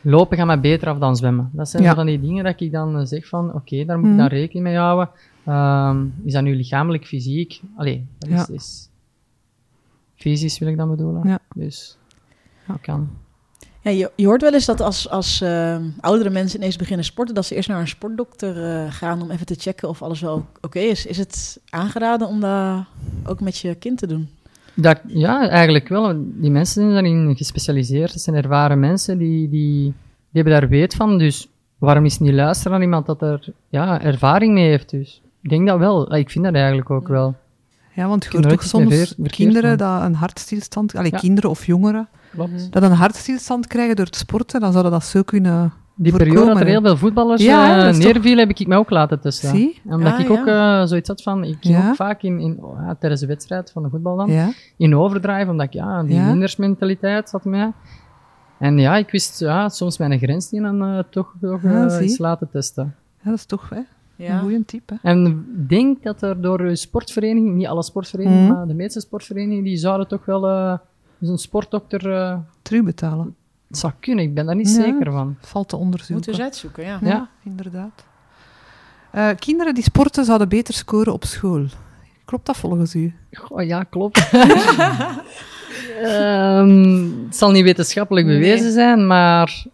[0.00, 1.50] lopen gaat mij beter af dan zwemmen.
[1.52, 4.14] Dat zijn van die dingen dat ik dan zeg van, oké, daar moet Mhm.
[4.14, 5.08] ik dan rekening mee houden.
[5.48, 7.60] Ehm, is dat nu lichamelijk, fysiek?
[7.76, 8.46] Allee, dat is, Ja.
[8.54, 8.88] is
[10.14, 11.28] fysisch wil ik dan bedoelen.
[11.28, 11.38] Ja.
[11.54, 11.96] Dus,
[12.66, 13.08] dat kan.
[13.82, 17.34] Ja, je, je hoort wel eens dat als, als eh, oudere mensen ineens beginnen sporten,
[17.34, 20.46] dat ze eerst naar een sportdokter eh, gaan om even te checken of alles wel
[20.60, 21.06] oké is.
[21.06, 22.84] Is het aangeraden om dat
[23.24, 24.28] ook met je kind te doen?
[24.74, 26.24] Dat, ja, eigenlijk wel.
[26.24, 28.12] Die mensen zijn daarin gespecialiseerd.
[28.12, 29.94] Het zijn ervaren mensen die, die, die
[30.42, 31.18] hebben daar weet van.
[31.18, 34.90] Dus waarom is niet luisteren naar iemand dat er ja, ervaring mee heeft?
[34.90, 36.10] Dus ik denk dat wel.
[36.10, 37.34] Ah, Ik vind dat eigenlijk ook wel.
[37.94, 40.96] Ja, want je hoort toch soms verkeerd kinderen dat een hartstilstand...
[40.96, 41.18] Allee, Ja.
[41.18, 42.72] kinderen of jongeren, Klopt.
[42.72, 45.72] dat een hartstilstand krijgen door het sporten, dan zouden dat zo kunnen...
[46.00, 48.90] Die voorkomen, periode dat er heel veel voetballers Ja, toch- neervielen, heb ik mij ook
[48.90, 49.48] laten testen.
[49.48, 49.80] Zie?
[49.84, 51.88] Omdat Ah, ik ook eh, zoiets had van, ik ging Ja.
[51.88, 54.96] ook vaak in, in oh, ja, tijdens de wedstrijd van de voetbal dan, Ja, in
[54.96, 56.26] overdrive, omdat ik ja, die Ja.
[56.26, 57.72] winnersmentaliteit had mij.
[58.58, 62.48] En ja, ik wist ja, soms mijn grens niet en eh, toch, toch eens laten
[62.50, 62.94] testen.
[63.22, 63.80] ja dat is toch hè,
[64.26, 64.38] Ja.
[64.38, 64.88] goede tip.
[64.90, 64.96] Hè?
[65.02, 68.54] En ik denk dat er door uw sportvereniging, niet alle sportverenigingen, Mhm.
[68.56, 70.78] maar de meeste sportverenigingen, die zouden toch wel eh,
[71.18, 73.34] dus een sportdokter, eh, Terug betalen.
[73.68, 74.82] het zou kunnen, ik ben daar niet Ja.
[74.82, 75.36] zeker van.
[75.40, 76.24] Valt te Moeten onderzoeken.
[76.24, 76.98] we eens uitzoeken, ja.
[77.02, 77.28] Ja, Ja.
[77.44, 78.04] inderdaad.
[79.10, 81.64] Eh, kinderen die sporten zouden beter scoren op school.
[82.24, 83.14] Klopt dat volgens u?
[83.32, 84.30] Goh, ja, klopt.
[86.02, 88.38] Ehm, het zal niet wetenschappelijk Nee.
[88.38, 89.64] bewezen zijn, maar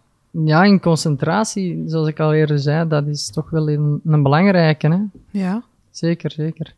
[0.45, 4.87] ja, in concentratie, zoals ik al eerder zei, dat is toch wel een, een belangrijke.
[4.87, 4.97] Hè?
[5.39, 5.63] Ja.
[5.91, 6.73] Zeker, zeker.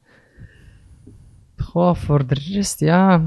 [1.58, 3.22] Goh, voor de rest, ja.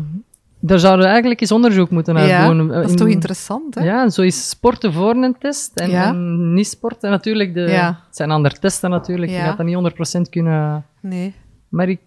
[0.63, 2.69] Daar zouden we eigenlijk eens onderzoek moeten naar ja doen.
[2.69, 3.85] dat is In- toch interessant, hè?
[3.85, 6.09] Ja, zo is sporten voor een test en, Ja.
[6.09, 7.55] en niet sporten natuurlijk.
[7.55, 7.87] De, Ja.
[8.07, 9.31] Het zijn andere testen natuurlijk.
[9.33, 10.85] Je gaat dat niet 100% kunnen.
[11.01, 11.35] Nee.
[11.69, 12.01] Maar ik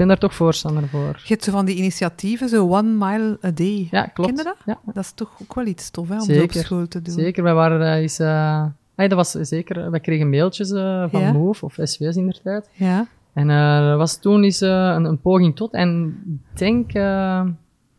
[0.00, 1.20] ben daar toch voorstander voor.
[1.24, 3.88] Je hebt zo van die initiatieven, zo one mile a day.
[3.90, 4.28] Ja, klopt.
[4.30, 4.56] Ken je dat?
[4.66, 6.60] Ja, Dat is toch ook wel iets tof, hè, om zo op Zeker.
[6.64, 7.14] school te doen.
[7.14, 7.42] zeker.
[7.42, 8.18] Wij waren eh, eens.
[8.18, 8.62] eh,
[8.94, 9.90] ah, dat was zeker.
[9.90, 11.32] Wij kregen mailtjes eh, van Ja.
[11.32, 12.68] Move of SWS in der tijd.
[12.72, 13.06] Ja.
[13.32, 15.72] En eh, er was toen eh, een, een poging tot.
[15.72, 16.14] En
[16.52, 17.42] ik denk, eh,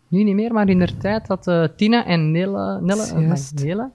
[0.08, 3.34] nu niet meer, maar in der tijd eh, Tina en Nelle, Nelle, eh.
[3.64, 3.90] Nelle,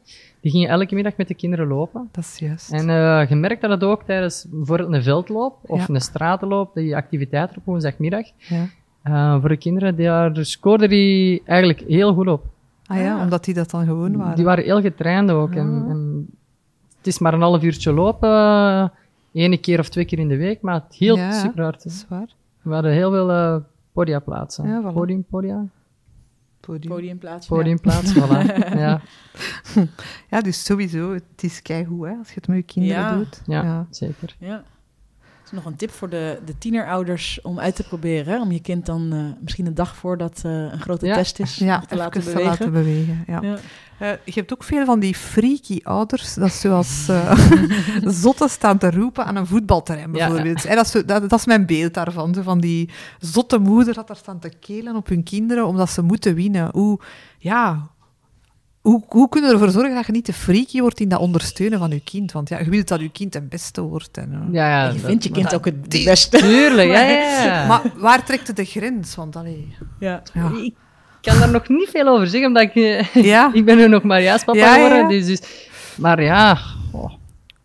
[0.47, 2.09] die gingen elke middag met de kinderen lopen.
[2.13, 2.73] Dat is juist.
[2.73, 5.95] En eh, je merkt dat het ook tijdens bijvoorbeeld een veldloop of Ja.
[5.95, 8.67] een stratenloop, die activiteit op woensdagmiddag, ja.
[9.03, 12.45] eh, voor de kinderen, daar scoorden die eigenlijk heel goed op.
[12.87, 13.21] Ah ja, Ah.
[13.23, 14.37] omdat die dat dan gewoon waren.
[14.37, 15.55] Die waren heel getraind ook.
[15.55, 15.91] En, Ah.
[15.91, 16.27] en
[16.97, 18.89] het is maar een half uurtje lopen, eh,
[19.33, 21.83] één keer of twee keer in de week, maar het hield Ja, super hard.
[21.83, 22.29] Dat is waar.
[22.63, 23.57] We hadden heel veel eh
[23.93, 24.69] podiaplaatsen.
[24.69, 24.93] Ja, voilà.
[24.95, 25.65] Podium, podia?
[26.67, 26.95] Podium.
[26.95, 27.47] Podiumplaats.
[27.47, 28.41] Podiumplaats, voilà.
[28.85, 29.01] Ja,
[30.31, 33.17] Ja, dus sowieso, het is keigoed hè, als je het met je kinderen Ja.
[33.17, 33.43] doet.
[33.47, 34.37] ja, zeker.
[34.39, 34.65] Ja.
[35.47, 38.33] Is nog een tip voor de, de tienerouders om uit te proberen.
[38.35, 38.41] Hè?
[38.41, 41.15] Om je kind dan eh, misschien een dag voordat eh een grote Ja.
[41.15, 42.43] test is Ja, te laten bewegen.
[42.43, 43.25] te laten bewegen.
[43.27, 43.39] Ja.
[43.43, 43.57] Ja.
[43.99, 47.39] Eh, je hebt ook veel van die freaky ouders, dat is zoals eh
[48.23, 50.27] zotten staan te roepen aan een voetbalterrein Ja.
[50.27, 50.65] bijvoorbeeld.
[50.65, 53.95] En dat, is zo, dat, dat is mijn beeld daarvan, zo van die zotte moeder
[53.95, 56.69] dat daar staan te kelen op hun kinderen omdat ze moeten winnen.
[56.73, 57.01] Hoe,
[57.39, 57.89] ja,
[58.91, 61.79] hoe, hoe kunnen we ervoor zorgen dat je niet te freaky wordt in dat ondersteunen
[61.79, 62.33] van je kind?
[62.33, 64.17] Want ja, je wilt dat je kind het beste wordt.
[64.19, 64.53] En, eh.
[64.55, 64.87] Ja, ja.
[64.87, 66.39] je dat- vindt je kind ook het beste.
[66.39, 67.67] Tuurlijk, ja, ja, ja.
[67.67, 69.15] Maar waar trekt het de grens?
[69.15, 70.23] Want allee, Ja.
[70.35, 70.51] ja.
[70.63, 70.75] Ik
[71.33, 72.75] kan daar nog niet veel over zeggen, omdat ik...
[73.33, 73.51] Ja.
[73.53, 75.09] ik ben nu nog maar juist papa geworden, ja.
[75.09, 75.69] dus, dus...
[75.97, 76.59] Maar ja...
[76.93, 77.11] oh,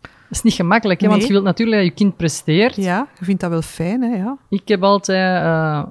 [0.00, 1.26] dat is niet gemakkelijk, hè, want Nee.
[1.28, 2.76] je wilt natuurlijk dat je kind presteert.
[2.76, 4.16] ja, je vindt dat wel fijn, hè?
[4.16, 4.36] Ja.
[4.48, 5.42] Ik heb altijd...
[5.44, 5.82] eh,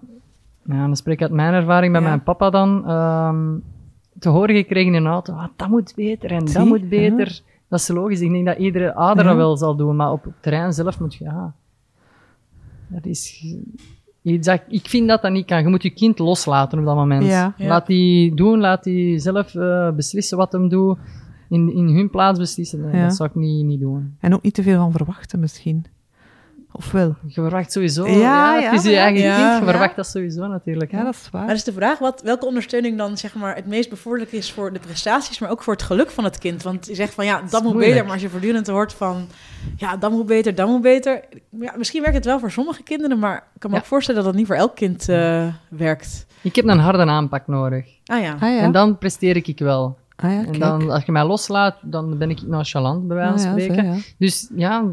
[0.75, 2.07] ja, dan spreek ik uit mijn ervaring met Ja.
[2.07, 2.87] mijn papa dan...
[2.87, 3.47] ehm,
[4.21, 6.87] te horen gekregen in de auto, ah, dat moet beter en Zie, dat moet ja.
[6.87, 7.41] beter.
[7.67, 8.21] Dat is logisch.
[8.21, 9.29] Ik denk dat iedere ouder Ja.
[9.29, 11.23] dat wel zal doen, maar op het terrein zelf moet je...
[11.23, 11.53] Ja,
[12.87, 13.45] dat is...
[14.21, 15.61] iets dat- ik vind dat dat niet kan.
[15.61, 17.23] Je moet je kind loslaten op dat moment.
[17.25, 17.53] Ja.
[17.57, 17.67] Ja.
[17.67, 20.97] Laat die doen, laat die zelf eh, beslissen wat hem doet.
[21.49, 22.81] In, in hun plaats beslissen.
[22.81, 23.03] Nee, Ja.
[23.07, 24.15] Dat zou ik niet, niet doen.
[24.19, 25.85] En ook niet te veel van verwachten, misschien.
[26.73, 27.15] Of wel?
[27.27, 28.07] Je verwacht sowieso.
[28.07, 29.01] Ja, Ja, ja, het is je ja.
[29.03, 29.35] eigen Ja.
[29.35, 29.59] kind.
[29.59, 29.71] Je Ja.
[29.71, 30.91] verwacht dat sowieso natuurlijk.
[30.91, 31.03] Ja, hè.
[31.03, 31.45] dat is waar.
[31.45, 34.73] Maar is de vraag wat, welke ondersteuning dan zeg maar, het meest bevorderlijk is voor
[34.73, 36.63] de prestaties, maar ook voor het geluk van het kind.
[36.63, 37.85] Want je zegt van ja, dat moet moeilijk.
[37.91, 39.27] beter, maar als je voortdurend hoort van
[39.77, 41.23] ja, dat moet beter, dat moet beter.
[41.59, 43.81] Ja, misschien werkt het wel voor sommige kinderen, maar ik kan me Ja.
[43.81, 46.25] ook voorstellen dat dat niet voor elk kind eh, werkt.
[46.41, 47.85] Ik heb een harde aanpak nodig.
[48.05, 48.33] Ah ja.
[48.33, 48.57] Ah, ja.
[48.59, 49.97] En dan presteer ik wel.
[50.15, 53.51] ah, ja, En dan, als je mij loslaat, dan ben ik nonchalant, bij wijze van
[53.53, 53.85] Ah, ja, spreken.
[53.85, 53.97] zo, ja.
[54.17, 54.83] Dus ja,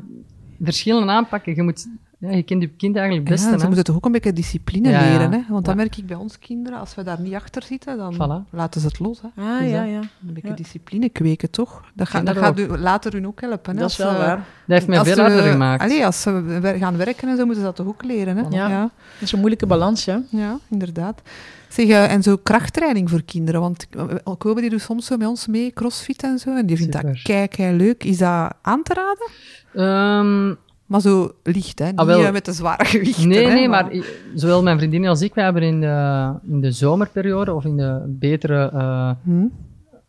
[0.60, 1.54] verschillende aanpakken.
[1.54, 1.86] Je moet...
[2.20, 3.50] Ja, je kent je kind eigenlijk het beste.
[3.50, 3.66] Ja, ze hè.
[3.66, 5.40] moeten toch ook een beetje discipline Ja, leren, hè?
[5.48, 5.80] Want dat Ja.
[5.80, 6.78] merk ik bij ons kinderen.
[6.78, 8.50] Als we daar niet achter zitten, dan Voilà.
[8.50, 9.28] laten ze het los, hè?
[9.42, 9.98] Ah Dus ja, dat- ja.
[9.98, 10.54] Een beetje Ja.
[10.54, 11.70] discipline kweken, toch?
[11.94, 13.80] Dat, gaat vind dat dat gaat u later hun ook helpen, hè?
[13.80, 14.36] Dat is Als wel ze- waar.
[14.36, 15.82] Dat heeft mij veel harder gemaakt.
[15.82, 18.42] Allee, als ze wer- gaan werken en zo, moeten ze dat toch ook leren, hè?
[18.50, 18.68] Ja.
[18.68, 18.80] ja.
[18.82, 20.22] Dat is een moeilijke balans, ja.
[20.28, 21.22] Ja, inderdaad.
[21.68, 25.28] Zeg, eh, en zo krachttraining voor kinderen, want eh, Kobe die doet soms zo met
[25.28, 27.20] ons mee, crossfit en zo, en die vindt dat Super.
[27.22, 28.04] kijk, kei leuk.
[28.04, 29.26] Is dat aan te raden?
[29.74, 30.54] Ehm,
[30.88, 31.86] Maar zo licht, hè?
[31.86, 33.90] Niet Ah, eh, met de zware gewichten, nee, hè, nee, maar
[34.34, 38.02] zowel mijn vriendin als ik, wij hebben in de, in de zomerperiode of in de
[38.06, 39.46] betere, eh, Hm?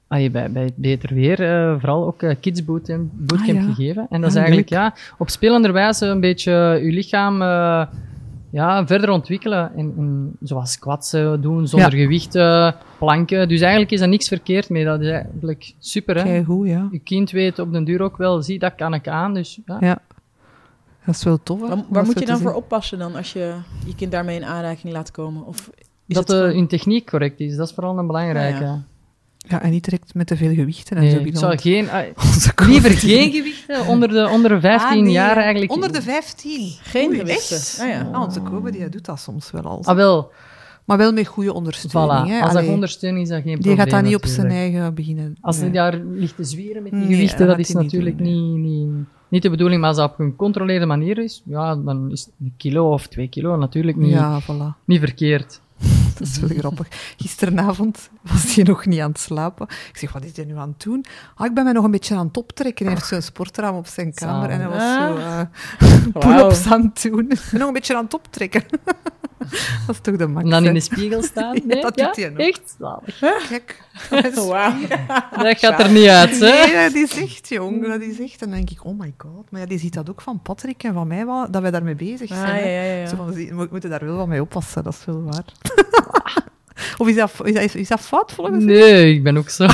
[0.07, 3.73] ah, bij, bij het beter weer, eh, vooral ook eh, kids bootcamp, bootcamp Ah, ja.
[3.73, 4.07] gegeven.
[4.09, 4.79] En dat is eigenlijk leuk.
[4.79, 6.51] ja, op spelende wijze een beetje
[6.83, 7.41] je lichaam
[8.51, 9.71] ja, verder ontwikkelen.
[9.75, 13.47] En, en zoals squats doen, zonder gewichten, planken.
[13.47, 14.85] Dus eigenlijk is er niks verkeerd mee.
[14.85, 16.23] Dat is eigenlijk super.
[16.25, 16.43] Hè?
[16.43, 16.87] Goed, ja.
[16.91, 19.33] Je kind weet op den duur ook wel, zie, dat kan ik aan.
[19.33, 19.99] Dus ja.
[21.11, 22.57] Dat is wel tof, hè, Waar, moet je dan voor zien.
[22.59, 23.53] oppassen dan als je
[23.85, 25.45] je kind daarmee in aanraking laat komen?
[25.45, 25.69] Of
[26.07, 28.63] is dat het de, gewoon- hun techniek correct is, dat is vooral een belangrijke.
[28.63, 28.83] Ja.
[29.37, 31.17] Ja, en niet direct met te veel gewichten en Nee, zo.
[31.19, 31.89] ik zou ons- geen,
[32.55, 35.71] ah, liever geen gewichten onder de, onder de 15 Ah, nee, jaar eigenlijk.
[35.71, 36.77] Onder de 15?
[36.81, 37.55] Geen Oei, gewichten.
[37.57, 37.77] echt?
[37.81, 38.09] Ah, ja.
[38.11, 39.83] Ah, onze Kobe die doet dat soms wel al.
[39.83, 40.31] Ah, wel,
[40.85, 42.25] Maar wel met goede ondersteuning.
[42.25, 42.29] voilà.
[42.29, 42.39] hè.
[42.41, 43.77] Als dat ondersteuning is, dat geen die probleem.
[43.77, 45.37] gaat dat niet op zijn eigen beginnen.
[45.41, 45.73] Als hij Nee.
[45.73, 49.05] daar ligt te zwieren met die Nee, gewichten, dat dat is natuurlijk doen, niet, niet,
[49.29, 49.79] niet de bedoeling.
[49.79, 53.27] Maar als dat op een controleerde manier is, ja, dan is een kilo of twee
[53.29, 54.83] kilo natuurlijk niet, Ja, voilà.
[54.85, 55.61] niet verkeerd.
[56.19, 56.87] Dat is wel grappig.
[57.17, 59.67] Gisteravond was hij nog niet aan het slapen.
[59.89, 61.05] Ik zeg, wat is hij nu aan het doen?
[61.35, 62.85] Ah, ik ben mij nog een beetje aan het optrekken.
[62.85, 65.13] Hij heeft zo'n sportraam op zijn kamer en hij was zo
[66.13, 66.37] Wauw.
[66.37, 67.27] pull-ups aan het doen.
[67.51, 68.63] Nog een beetje aan het optrekken.
[69.87, 70.67] dat is toch de max, En dan hè?
[70.67, 71.55] in de spiegel staan?
[71.55, 72.37] Ja, Nee, dat ja, doet hij nog.
[72.37, 72.75] Echt?
[72.79, 73.19] Zalig.
[73.49, 73.81] Kijk.
[74.35, 74.35] Dat.
[75.43, 76.65] Dat gaat er niet uit, hè?
[76.65, 77.87] Nee, dat is echt, jong.
[77.87, 78.41] Dat is echt.
[78.41, 79.51] En dan denk ik, oh my god.
[79.51, 81.95] Maar ja, die ziet dat ook van Patrick en van mij, wel, dat wij daarmee
[81.95, 82.55] bezig Ah, zijn.
[82.57, 82.93] ja, hè.
[82.93, 83.07] ja, ja.
[83.07, 85.43] Zo van, zie- we moeten daar wel wat mee oppassen, dat is wel waar.
[86.97, 88.73] of is dat, is, dat, is dat fout volgens mij?
[88.73, 89.65] Nee, ik ben ook zo.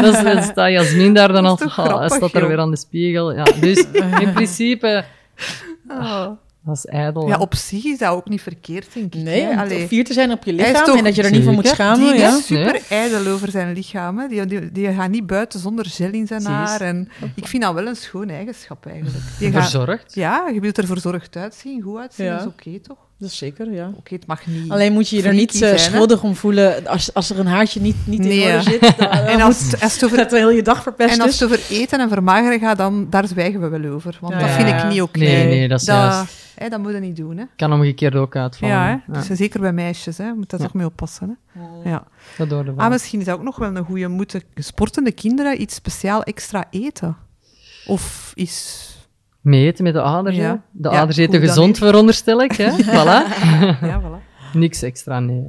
[0.00, 1.58] dat is, dan staat Jasmin daar dan al.
[1.64, 3.32] Oh, hij staat er weer aan de spiegel.
[3.34, 3.84] Ja, dus
[4.20, 5.04] in principe,
[5.88, 6.28] Ah.
[6.64, 7.28] Dat is ijdel.
[7.28, 9.22] Ja, op zich is dat ook niet verkeerd, denk ik.
[9.22, 9.62] Nee, hè.
[9.80, 11.66] om fier te zijn op je lichaam toch en dat je er niet voor moet
[11.66, 12.12] schamen.
[12.12, 12.36] die Ja.
[12.36, 14.18] is super ijdel over zijn lichaam.
[14.18, 14.28] Hè.
[14.28, 16.80] Die, die, die gaat niet buiten zonder gel in zijn Zie haar.
[16.80, 19.24] En ik vind dat wel een schoon eigenschap eigenlijk.
[19.38, 20.14] Die gaat, Verzorgd.
[20.14, 22.32] ja, je wilt er verzorgd uitzien, goed uitzien, Ja.
[22.36, 22.96] dat is oké toch?
[23.22, 23.90] Dat is zeker, ja.
[23.96, 24.70] Oké, het mag niet.
[24.70, 27.46] Alleen moet je je er niet eh, zijn, schuldig om voelen als, als er een
[27.46, 28.80] haartje niet, niet Nee, in orde zit.
[28.80, 31.40] Dan, dan en moet als, als het over dat heel je dag verpest En als
[31.40, 34.18] het over eten en vermageren gaat, dan daar zwijgen we wel over.
[34.20, 34.40] Want Ja.
[34.40, 35.18] dat vind ik niet oké.
[35.18, 36.40] Nee, nee, dat is juist.
[36.54, 37.36] Hè, dat moet je niet doen.
[37.36, 37.44] Hè.
[37.56, 38.76] Kan omgekeerd ook uitvallen.
[38.76, 39.12] Ja, hè.
[39.18, 40.32] Dus zeker bij meisjes, hè.
[40.34, 40.66] moet daar Ja.
[40.66, 41.38] toch mee oppassen.
[41.52, 41.90] Hè.
[41.90, 42.04] Ja.
[42.38, 44.08] Dat door de Ah, misschien is dat ook nog wel een goede.
[44.08, 47.16] Moeten sportende kinderen iets speciaal extra eten?
[47.86, 48.86] Of is...
[49.42, 50.36] Mee eten met de ouders.
[50.36, 50.62] Ja.
[50.70, 52.52] De Ja, ouders goed, eten gezond, veronderstel ik.
[52.52, 52.70] Hè?
[52.96, 53.40] voilà.
[53.86, 54.52] Ja, voilà.
[54.52, 55.44] Niks extra, nee.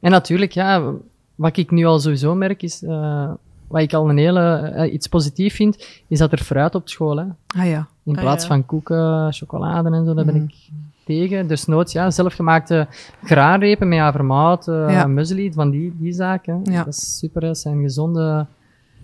[0.00, 0.92] En natuurlijk, ja,
[1.34, 3.30] wat ik nu al sowieso merk is, eh,
[3.68, 7.16] wat ik al een hele, eh, iets positief vind, is dat er fruit op school,
[7.16, 7.24] hè.
[7.58, 7.86] Ah ja.
[8.04, 8.48] In Ah, plaats ja.
[8.50, 10.44] van koeken, chocolade en zo, daar ben Mhm.
[10.44, 10.54] ik
[11.04, 11.46] tegen.
[11.46, 12.86] Dus nooit, ja, zelfgemaakte
[13.24, 15.06] graanrepen met havermout, Ja.
[15.06, 16.60] muesli, van die, die zaken.
[16.64, 16.84] Ja.
[16.84, 18.46] Dat is super, dat zijn gezonde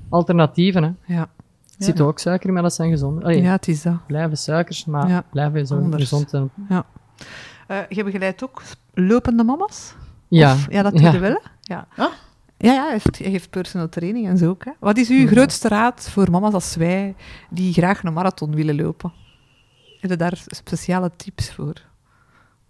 [0.09, 1.15] alternatieven, hè.
[1.15, 1.29] Ja.
[1.81, 1.93] Er Ja.
[1.93, 3.23] zit ook suiker in, maar dat zijn gezonde.
[3.25, 4.07] Allee, ja, het is dat.
[4.07, 5.25] blijven suikers, maar Ja.
[5.31, 6.03] blijven zo Anders.
[6.03, 6.33] gezond.
[6.35, 6.51] en-
[7.67, 8.63] Eh, je begeleidt ook
[8.95, 9.95] lopende mama's?
[10.29, 10.53] Ja.
[10.53, 11.13] Of- ja, dat doe Ja.
[11.13, 11.39] je wel, hè?
[11.63, 11.87] Ja.
[11.97, 12.13] Ah.
[12.57, 14.65] Ja, ja, hij heeft, hij heeft personal training en zo ook.
[14.65, 14.71] Hè.
[14.81, 15.27] Wat is uw Ja.
[15.27, 17.15] grootste raad voor mama's als wij
[17.51, 19.13] die graag een marathon willen lopen?
[20.01, 21.89] Heb je daar speciale tips voor?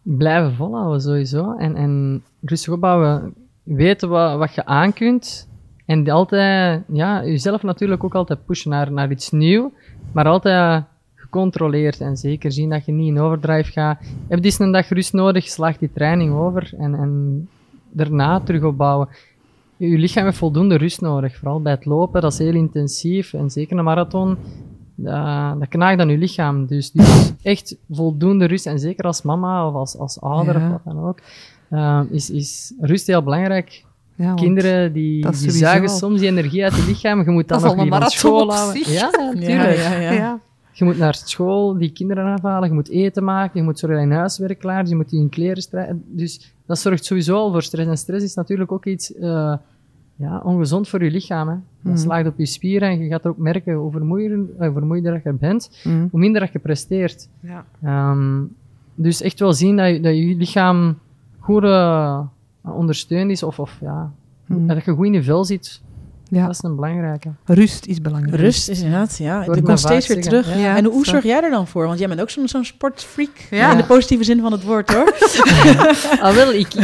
[0.02, 1.54] blijven volhouden sowieso.
[1.56, 3.34] En, en rustig opbouwen.
[3.62, 5.48] Weten wat, wat je aan kunt.
[5.90, 9.70] En altijd, ja, jezelf natuurlijk ook altijd pushen naar, naar iets nieuws.
[10.12, 13.98] Maar altijd gecontroleerd en zeker zien dat je niet in overdrive gaat.
[14.28, 17.48] Heb je eens een dag rust nodig, slaag die training over en, en
[17.90, 19.08] daarna terug opbouwen.
[19.76, 23.32] Je lichaam heeft voldoende rust nodig, vooral bij het lopen, dat is heel intensief.
[23.32, 24.36] En zeker een marathon,
[24.94, 26.66] dat, dat knaagt aan je lichaam.
[26.66, 28.66] Dus, dus echt voldoende rust.
[28.66, 30.64] En zeker als mama of als, als ouder Ja.
[30.66, 31.18] of wat dan ook,
[31.68, 33.88] eh, is, is rust heel belangrijk.
[34.20, 37.22] Ja, Kinderen die, die sowieso zuigen soms die energie uit je lichaam.
[37.24, 38.52] Je moet dan nog marathon school.
[38.74, 39.76] Ja, natuurlijk.
[40.12, 40.40] ja.
[40.72, 44.08] Je moet naar school die kinderen afhalen, je moet eten maken, je moet zorgen dat
[44.08, 46.02] je huiswerk klaar is, je moet die in kleren strijden.
[46.06, 47.88] Dus dat zorgt sowieso al voor stress.
[47.88, 49.54] En stress is natuurlijk ook iets eh,
[50.16, 51.48] ja, ongezond voor je lichaam.
[51.48, 51.54] Hè.
[51.54, 51.96] Dat Mhm.
[51.96, 55.22] slaagt op je spieren en je gaat er ook merken hoe vermoeider, eh, vermoeider dat
[55.22, 56.08] je bent, Mm.
[56.10, 57.28] hoe minder dat je presteert.
[57.40, 57.64] Ja.
[57.82, 58.42] Ehm,
[58.94, 60.98] dus echt wel zien dat je, dat je lichaam
[61.38, 62.20] goed eh,
[62.64, 64.10] ondersteund is, of, of ja,
[64.46, 64.66] Mm.
[64.66, 65.80] dat je goed in je vel zit.
[66.28, 66.42] Ja.
[66.46, 67.30] Dat is een belangrijke.
[67.44, 68.36] Rust is belangrijk.
[68.40, 69.42] Rust is inderdaad, ja.
[69.42, 70.42] het komt steeds weer zeggen.
[70.42, 70.60] terug.
[70.60, 71.10] Ja, en hoe zo.
[71.10, 71.86] zorg jij er dan voor?
[71.86, 73.30] Want jij bent ook zo'n zo'n sportfreak.
[73.50, 73.70] Ja.
[73.70, 75.14] In de positieve zin van het woord, hoor.
[76.22, 76.74] Ah, wel, ik,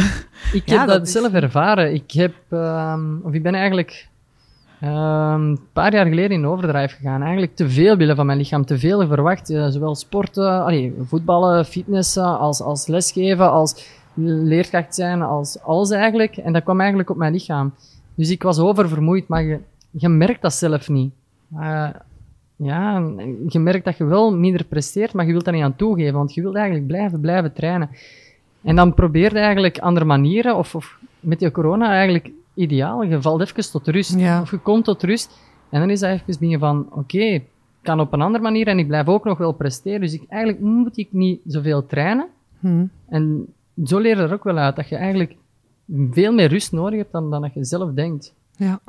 [0.53, 1.93] ik Ja, heb dat dat, is- zelf ervaren.
[1.93, 4.07] Ik heb, ehm, of ik ben eigenlijk
[4.81, 7.21] ehm, een paar jaar geleden in overdrive gegaan.
[7.21, 9.49] Eigenlijk te veel willen van mijn lichaam, te veel verwacht.
[9.49, 13.85] eh, zowel sporten, allee, voetballen, fitnessen, als, als lesgeven, als
[14.17, 16.37] leerkracht zijn, als alles eigenlijk.
[16.37, 17.73] En dat kwam eigenlijk op mijn lichaam.
[18.15, 19.59] Dus ik was oververmoeid, maar je,
[19.91, 21.11] je merkt dat zelf niet.
[22.55, 23.03] Ja,
[23.47, 26.33] je merkt dat je wel minder presteert, maar je wilt daar niet aan toegeven, want
[26.33, 27.89] je wilt eigenlijk blijven, blijven trainen.
[28.63, 33.03] En dan probeer je eigenlijk andere manieren, of, of met je corona eigenlijk ideaal.
[33.03, 34.41] Je valt even tot rust, Ja.
[34.41, 35.39] of je komt tot rust.
[35.69, 37.43] En dan is dat even dingen van, oké, ik
[37.81, 40.01] kan op een andere manier en ik blijf ook nog wel presteren.
[40.01, 42.27] Dus ik, eigenlijk moet ik niet zoveel trainen.
[42.59, 42.85] Hm.
[43.09, 43.45] En
[43.85, 45.35] zo leer je er ook wel uit, dat je eigenlijk
[46.11, 48.33] veel meer rust nodig hebt dan, dan dat je zelf denkt.
[48.55, 48.79] Ja.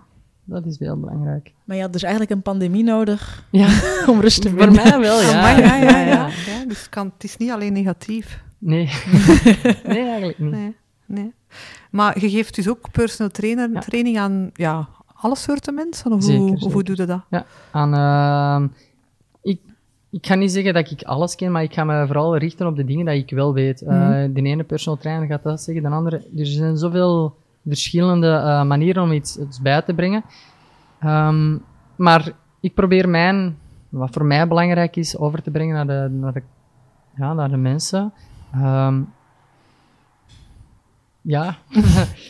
[0.45, 1.53] Dat is heel belangrijk.
[1.65, 3.67] Maar je had dus eigenlijk een pandemie nodig Ja,
[4.13, 4.83] om rust te voor vinden.
[4.83, 5.39] mij wel, ja.
[5.39, 6.29] Amai, ja, ja, ja.
[6.47, 6.65] ja.
[6.69, 8.43] Dus het, kan, het is niet alleen negatief.
[8.59, 8.85] Nee.
[9.85, 10.51] nee, eigenlijk niet.
[10.51, 11.33] Nee, nee.
[11.91, 13.81] Maar je geeft dus ook personal trainer, Ja.
[13.81, 16.13] training aan ja, alle soorten mensen?
[16.13, 16.73] Of Zeker, hoe, of zeker.
[16.73, 17.21] hoe doe je dat?
[17.31, 18.69] Ja, aan, ehm,
[20.11, 22.77] ik, ga niet zeggen dat ik alles ken, maar ik ga me vooral richten op
[22.77, 23.83] de dingen die ik wel weet.
[23.83, 24.33] Eh, Mhm.
[24.33, 26.17] de ene personal trainer gaat dat zeggen, de andere...
[26.37, 30.25] Er zijn zoveel verschillende eh, manieren om iets, iets bij te brengen.
[31.01, 31.57] Ehm,
[31.97, 36.33] maar ik probeer mijn, wat voor mij belangrijk is, over te brengen naar de, naar
[36.33, 36.43] de,
[37.17, 38.13] ja, naar de mensen.
[38.53, 39.01] Ehm,
[41.23, 41.57] ja,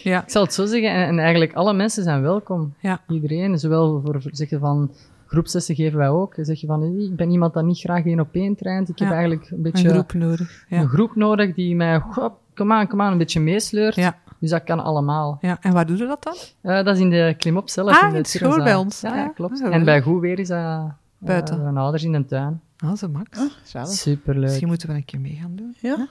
[0.02, 0.22] Ja.
[0.24, 0.90] ik zal het zo zeggen.
[0.90, 2.74] En, en eigenlijk alle mensen zijn welkom.
[2.80, 3.00] Ja.
[3.08, 4.90] Iedereen, zowel voor voor zeggen van
[5.28, 6.36] groepslessen geven wij ook.
[6.36, 8.88] Dan zeg je van, "Hey, ik ben iemand dat niet graag één op één traint.
[8.88, 10.64] Ik heb eigenlijk een beetje Een groep nodig.
[10.68, 10.80] Ja.
[10.80, 13.94] een groep nodig die mij, hop, kom aan, kom aan, een beetje meesleurt.
[13.94, 14.16] Ja.
[14.40, 15.38] Dus dat kan allemaal.
[15.40, 15.58] ja.
[15.60, 16.34] En waar doe je dat dan?
[16.60, 17.90] Eh, dat is in de klimop zelf.
[17.90, 19.00] Ah, in de het school bij ons.
[19.00, 19.28] Ja, Ja.
[19.28, 19.62] klopt.
[19.62, 20.84] En bij goed weer is dat eh,
[21.18, 21.62] Buiten.
[21.62, 22.60] mijn ouders in de tuin.
[22.78, 23.40] Ah, zo max.
[23.62, 23.88] Zalig.
[23.88, 24.42] Superleuk.
[24.44, 25.76] Misschien moeten we een keer mee gaan doen.
[25.80, 26.08] Ja?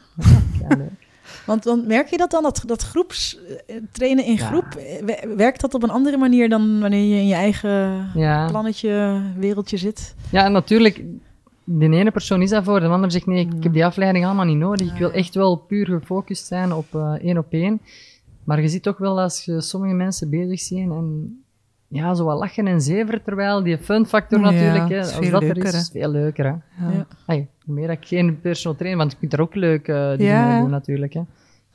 [0.60, 1.07] Ja, leuk.
[1.46, 5.62] Want merk je dat dan, dat, dat groeps eh, trainen in groep, eh, we- werkt
[5.62, 8.48] dat op een andere manier dan wanneer je in je eigen Ja.
[8.48, 10.16] plannetje, wereldje zit?
[10.32, 11.04] ja, en natuurlijk,
[11.64, 14.58] de ene persoon is daarvoor, de ander zegt nee, ik heb die afleiding allemaal niet
[14.58, 14.92] nodig.
[14.92, 17.82] Ik wil echt wel puur gefocust zijn op eh, één op één.
[18.44, 21.44] Maar je ziet toch wel als je sommige mensen bezig zien en
[21.88, 25.30] ja, zo wat lachen en zeveren, terwijl die fun factor Ja, natuurlijk, hè, is als
[25.30, 25.78] dat er leuker, is, hè.
[25.78, 26.46] is veel leuker.
[26.46, 26.52] Hè.
[26.86, 26.92] Ja.
[26.92, 27.06] Ja.
[27.26, 30.18] Ay, hoe meer dat ik geen personal trainer, want je kunt er ook leuke eh,
[30.18, 30.60] dingen Ja.
[30.62, 31.14] doen natuurlijk.
[31.14, 31.22] Hè.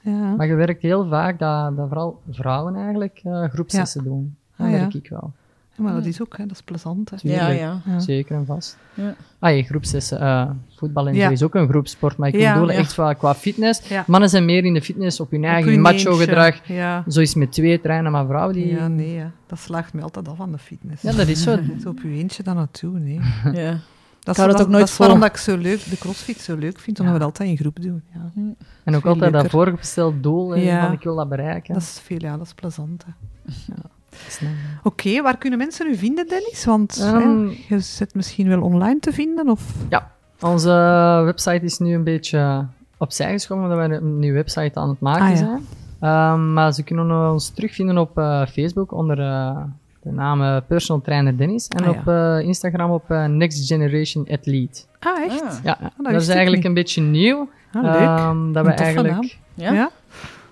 [0.01, 0.35] Ja.
[0.35, 4.37] Maar je werkt heel vaak dat, dat vooral vrouwen eigenlijk eh groepslessen doen.
[4.57, 5.33] Dat Ah, ik wel.
[5.77, 6.47] Ja, maar dat is ook, hè.
[6.47, 7.11] dat is plezant.
[7.11, 7.17] Hè.
[7.23, 7.81] Ja, ja.
[7.87, 8.01] Ja.
[8.01, 8.77] Zeker en vast.
[8.95, 9.15] Ja.
[9.39, 10.21] Ah, je groepslessen.
[10.21, 11.31] eh voetbal en Ja.
[11.31, 12.77] is ook een groepsport, maar ik Ja, bedoel ja.
[12.77, 13.89] echt qua, qua fitness.
[13.89, 14.05] Ja.
[14.07, 16.67] Mannen zijn meer in de fitness op hun eigen macho-gedrag.
[16.67, 17.05] Ja.
[17.09, 18.67] Zo is met twee trainen, maar vrouwen die...
[18.67, 19.27] ja, nee, hè.
[19.47, 21.03] dat slaagt me altijd af aan de fitness.
[21.03, 21.59] Ja, dat is zo.
[21.83, 23.21] Zo op je eentje dan naartoe, nee.
[23.65, 23.79] ja.
[24.21, 26.39] Dat hou is, dat ook nooit dat is waarom dat ik zo leuk, de crossfit
[26.41, 27.13] zo leuk vind, omdat Ja.
[27.13, 28.03] we dat altijd in groep doen.
[28.15, 28.31] Ja.
[28.85, 30.85] En ook altijd dat voorgesteld doel, hè, Ja.
[30.85, 31.75] van ik wil dat bereiken.
[31.75, 33.05] Dat is veel, ja, dat is plezant.
[33.07, 33.13] Hè.
[33.53, 33.77] Snel.
[34.83, 36.64] Oké, waar kunnen mensen u vinden, Dennis?
[36.64, 39.62] Want Ehm, hè, je zit misschien wel online te vinden, of...
[40.40, 40.70] Onze
[41.25, 42.66] website is nu een beetje
[42.98, 45.37] opzij geschoven, omdat we een nieuwe website aan het maken Ah, ja.
[45.37, 45.66] zijn.
[46.01, 49.57] Ehm, maar ze kunnen ons terugvinden op eh, Facebook onder eh,
[50.03, 51.68] de naam Personal Trainer Dennis.
[51.68, 52.01] En Ah, ja.
[52.01, 54.83] op eh, Instagram op Next Generation Athlete.
[55.01, 55.42] Ah, echt?
[55.42, 56.64] Ah, Ja, dat is eigenlijk niet.
[56.64, 57.48] een beetje nieuw.
[57.72, 57.94] Ah, leuk.
[57.94, 59.14] Ehm, dat we eigenlijk...
[59.14, 59.29] naam.
[59.55, 59.72] ja?
[59.72, 59.90] ja?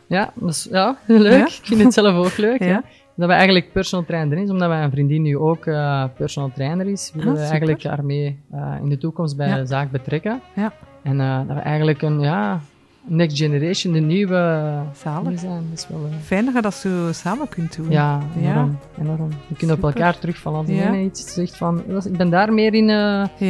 [0.06, 1.32] Ja, dat is, ja, leuk.
[1.38, 1.46] Ja?
[1.46, 2.58] Ik vind het zelf ook leuk.
[2.72, 2.82] Ja.
[3.20, 7.11] Dat we eigenlijk personal trainer is, omdat mijn vriendin nu ook eh, personal trainer is,
[7.14, 7.50] willen Ah, we super.
[7.59, 9.56] eigenlijk haar mee eh, in de toekomst bij Ja.
[9.56, 10.40] de zaak betrekken.
[10.54, 10.72] Ja.
[11.02, 12.61] En eh, dat we eigenlijk een, ja,
[13.04, 15.38] next generation, de nieuwe Zalig.
[15.38, 15.62] zijn.
[15.70, 17.90] Dat is wel, Fijn dat je dat zo samen kunt doen.
[17.90, 18.50] ja, Ja.
[18.50, 18.78] enorm.
[19.00, 19.28] enorm.
[19.48, 20.00] We kunnen op Super.
[20.00, 20.59] elkaar terugvallen.
[20.59, 20.94] Als Ja.
[20.94, 22.88] iets zegt van, ik ben daar meer in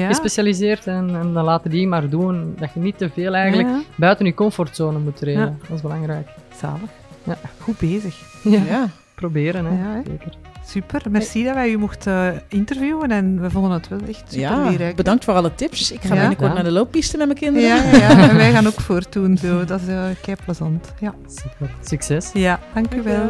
[0.06, 2.54] gespecialiseerd en, en dan laten die maar doen.
[2.58, 5.42] Dat je niet te veel eigenlijk buiten je comfortzone moet treden.
[5.42, 5.54] Ja.
[5.68, 6.28] Dat is belangrijk.
[6.56, 6.90] zalig.
[7.24, 7.36] Ja.
[7.58, 8.20] Goed bezig.
[8.42, 8.86] Ja.
[9.20, 9.70] Proberen hè.
[9.82, 10.00] Ja, hè.
[10.06, 10.32] Zeker.
[10.66, 11.02] Super.
[11.10, 14.68] Merci dat wij u mochten eh, interviewen en we vonden het wel echt super Ja,
[14.68, 14.96] leerrijk.
[14.96, 15.92] bedankt voor alle tips.
[15.92, 16.20] Ik ga Ja.
[16.20, 16.54] binnenkort Ja.
[16.54, 17.68] naar de looppiste met mijn kinderen.
[17.68, 18.28] Ja, ja, ja.
[18.28, 19.36] en wij gaan ook voortdoen.
[19.36, 19.64] Zo.
[19.64, 20.92] Dat is uh, kei plezant.
[21.00, 21.14] Ja.
[21.28, 21.70] Super.
[21.84, 22.30] Succes.
[22.32, 23.28] ja, dank u wel.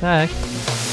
[0.00, 0.85] Dag.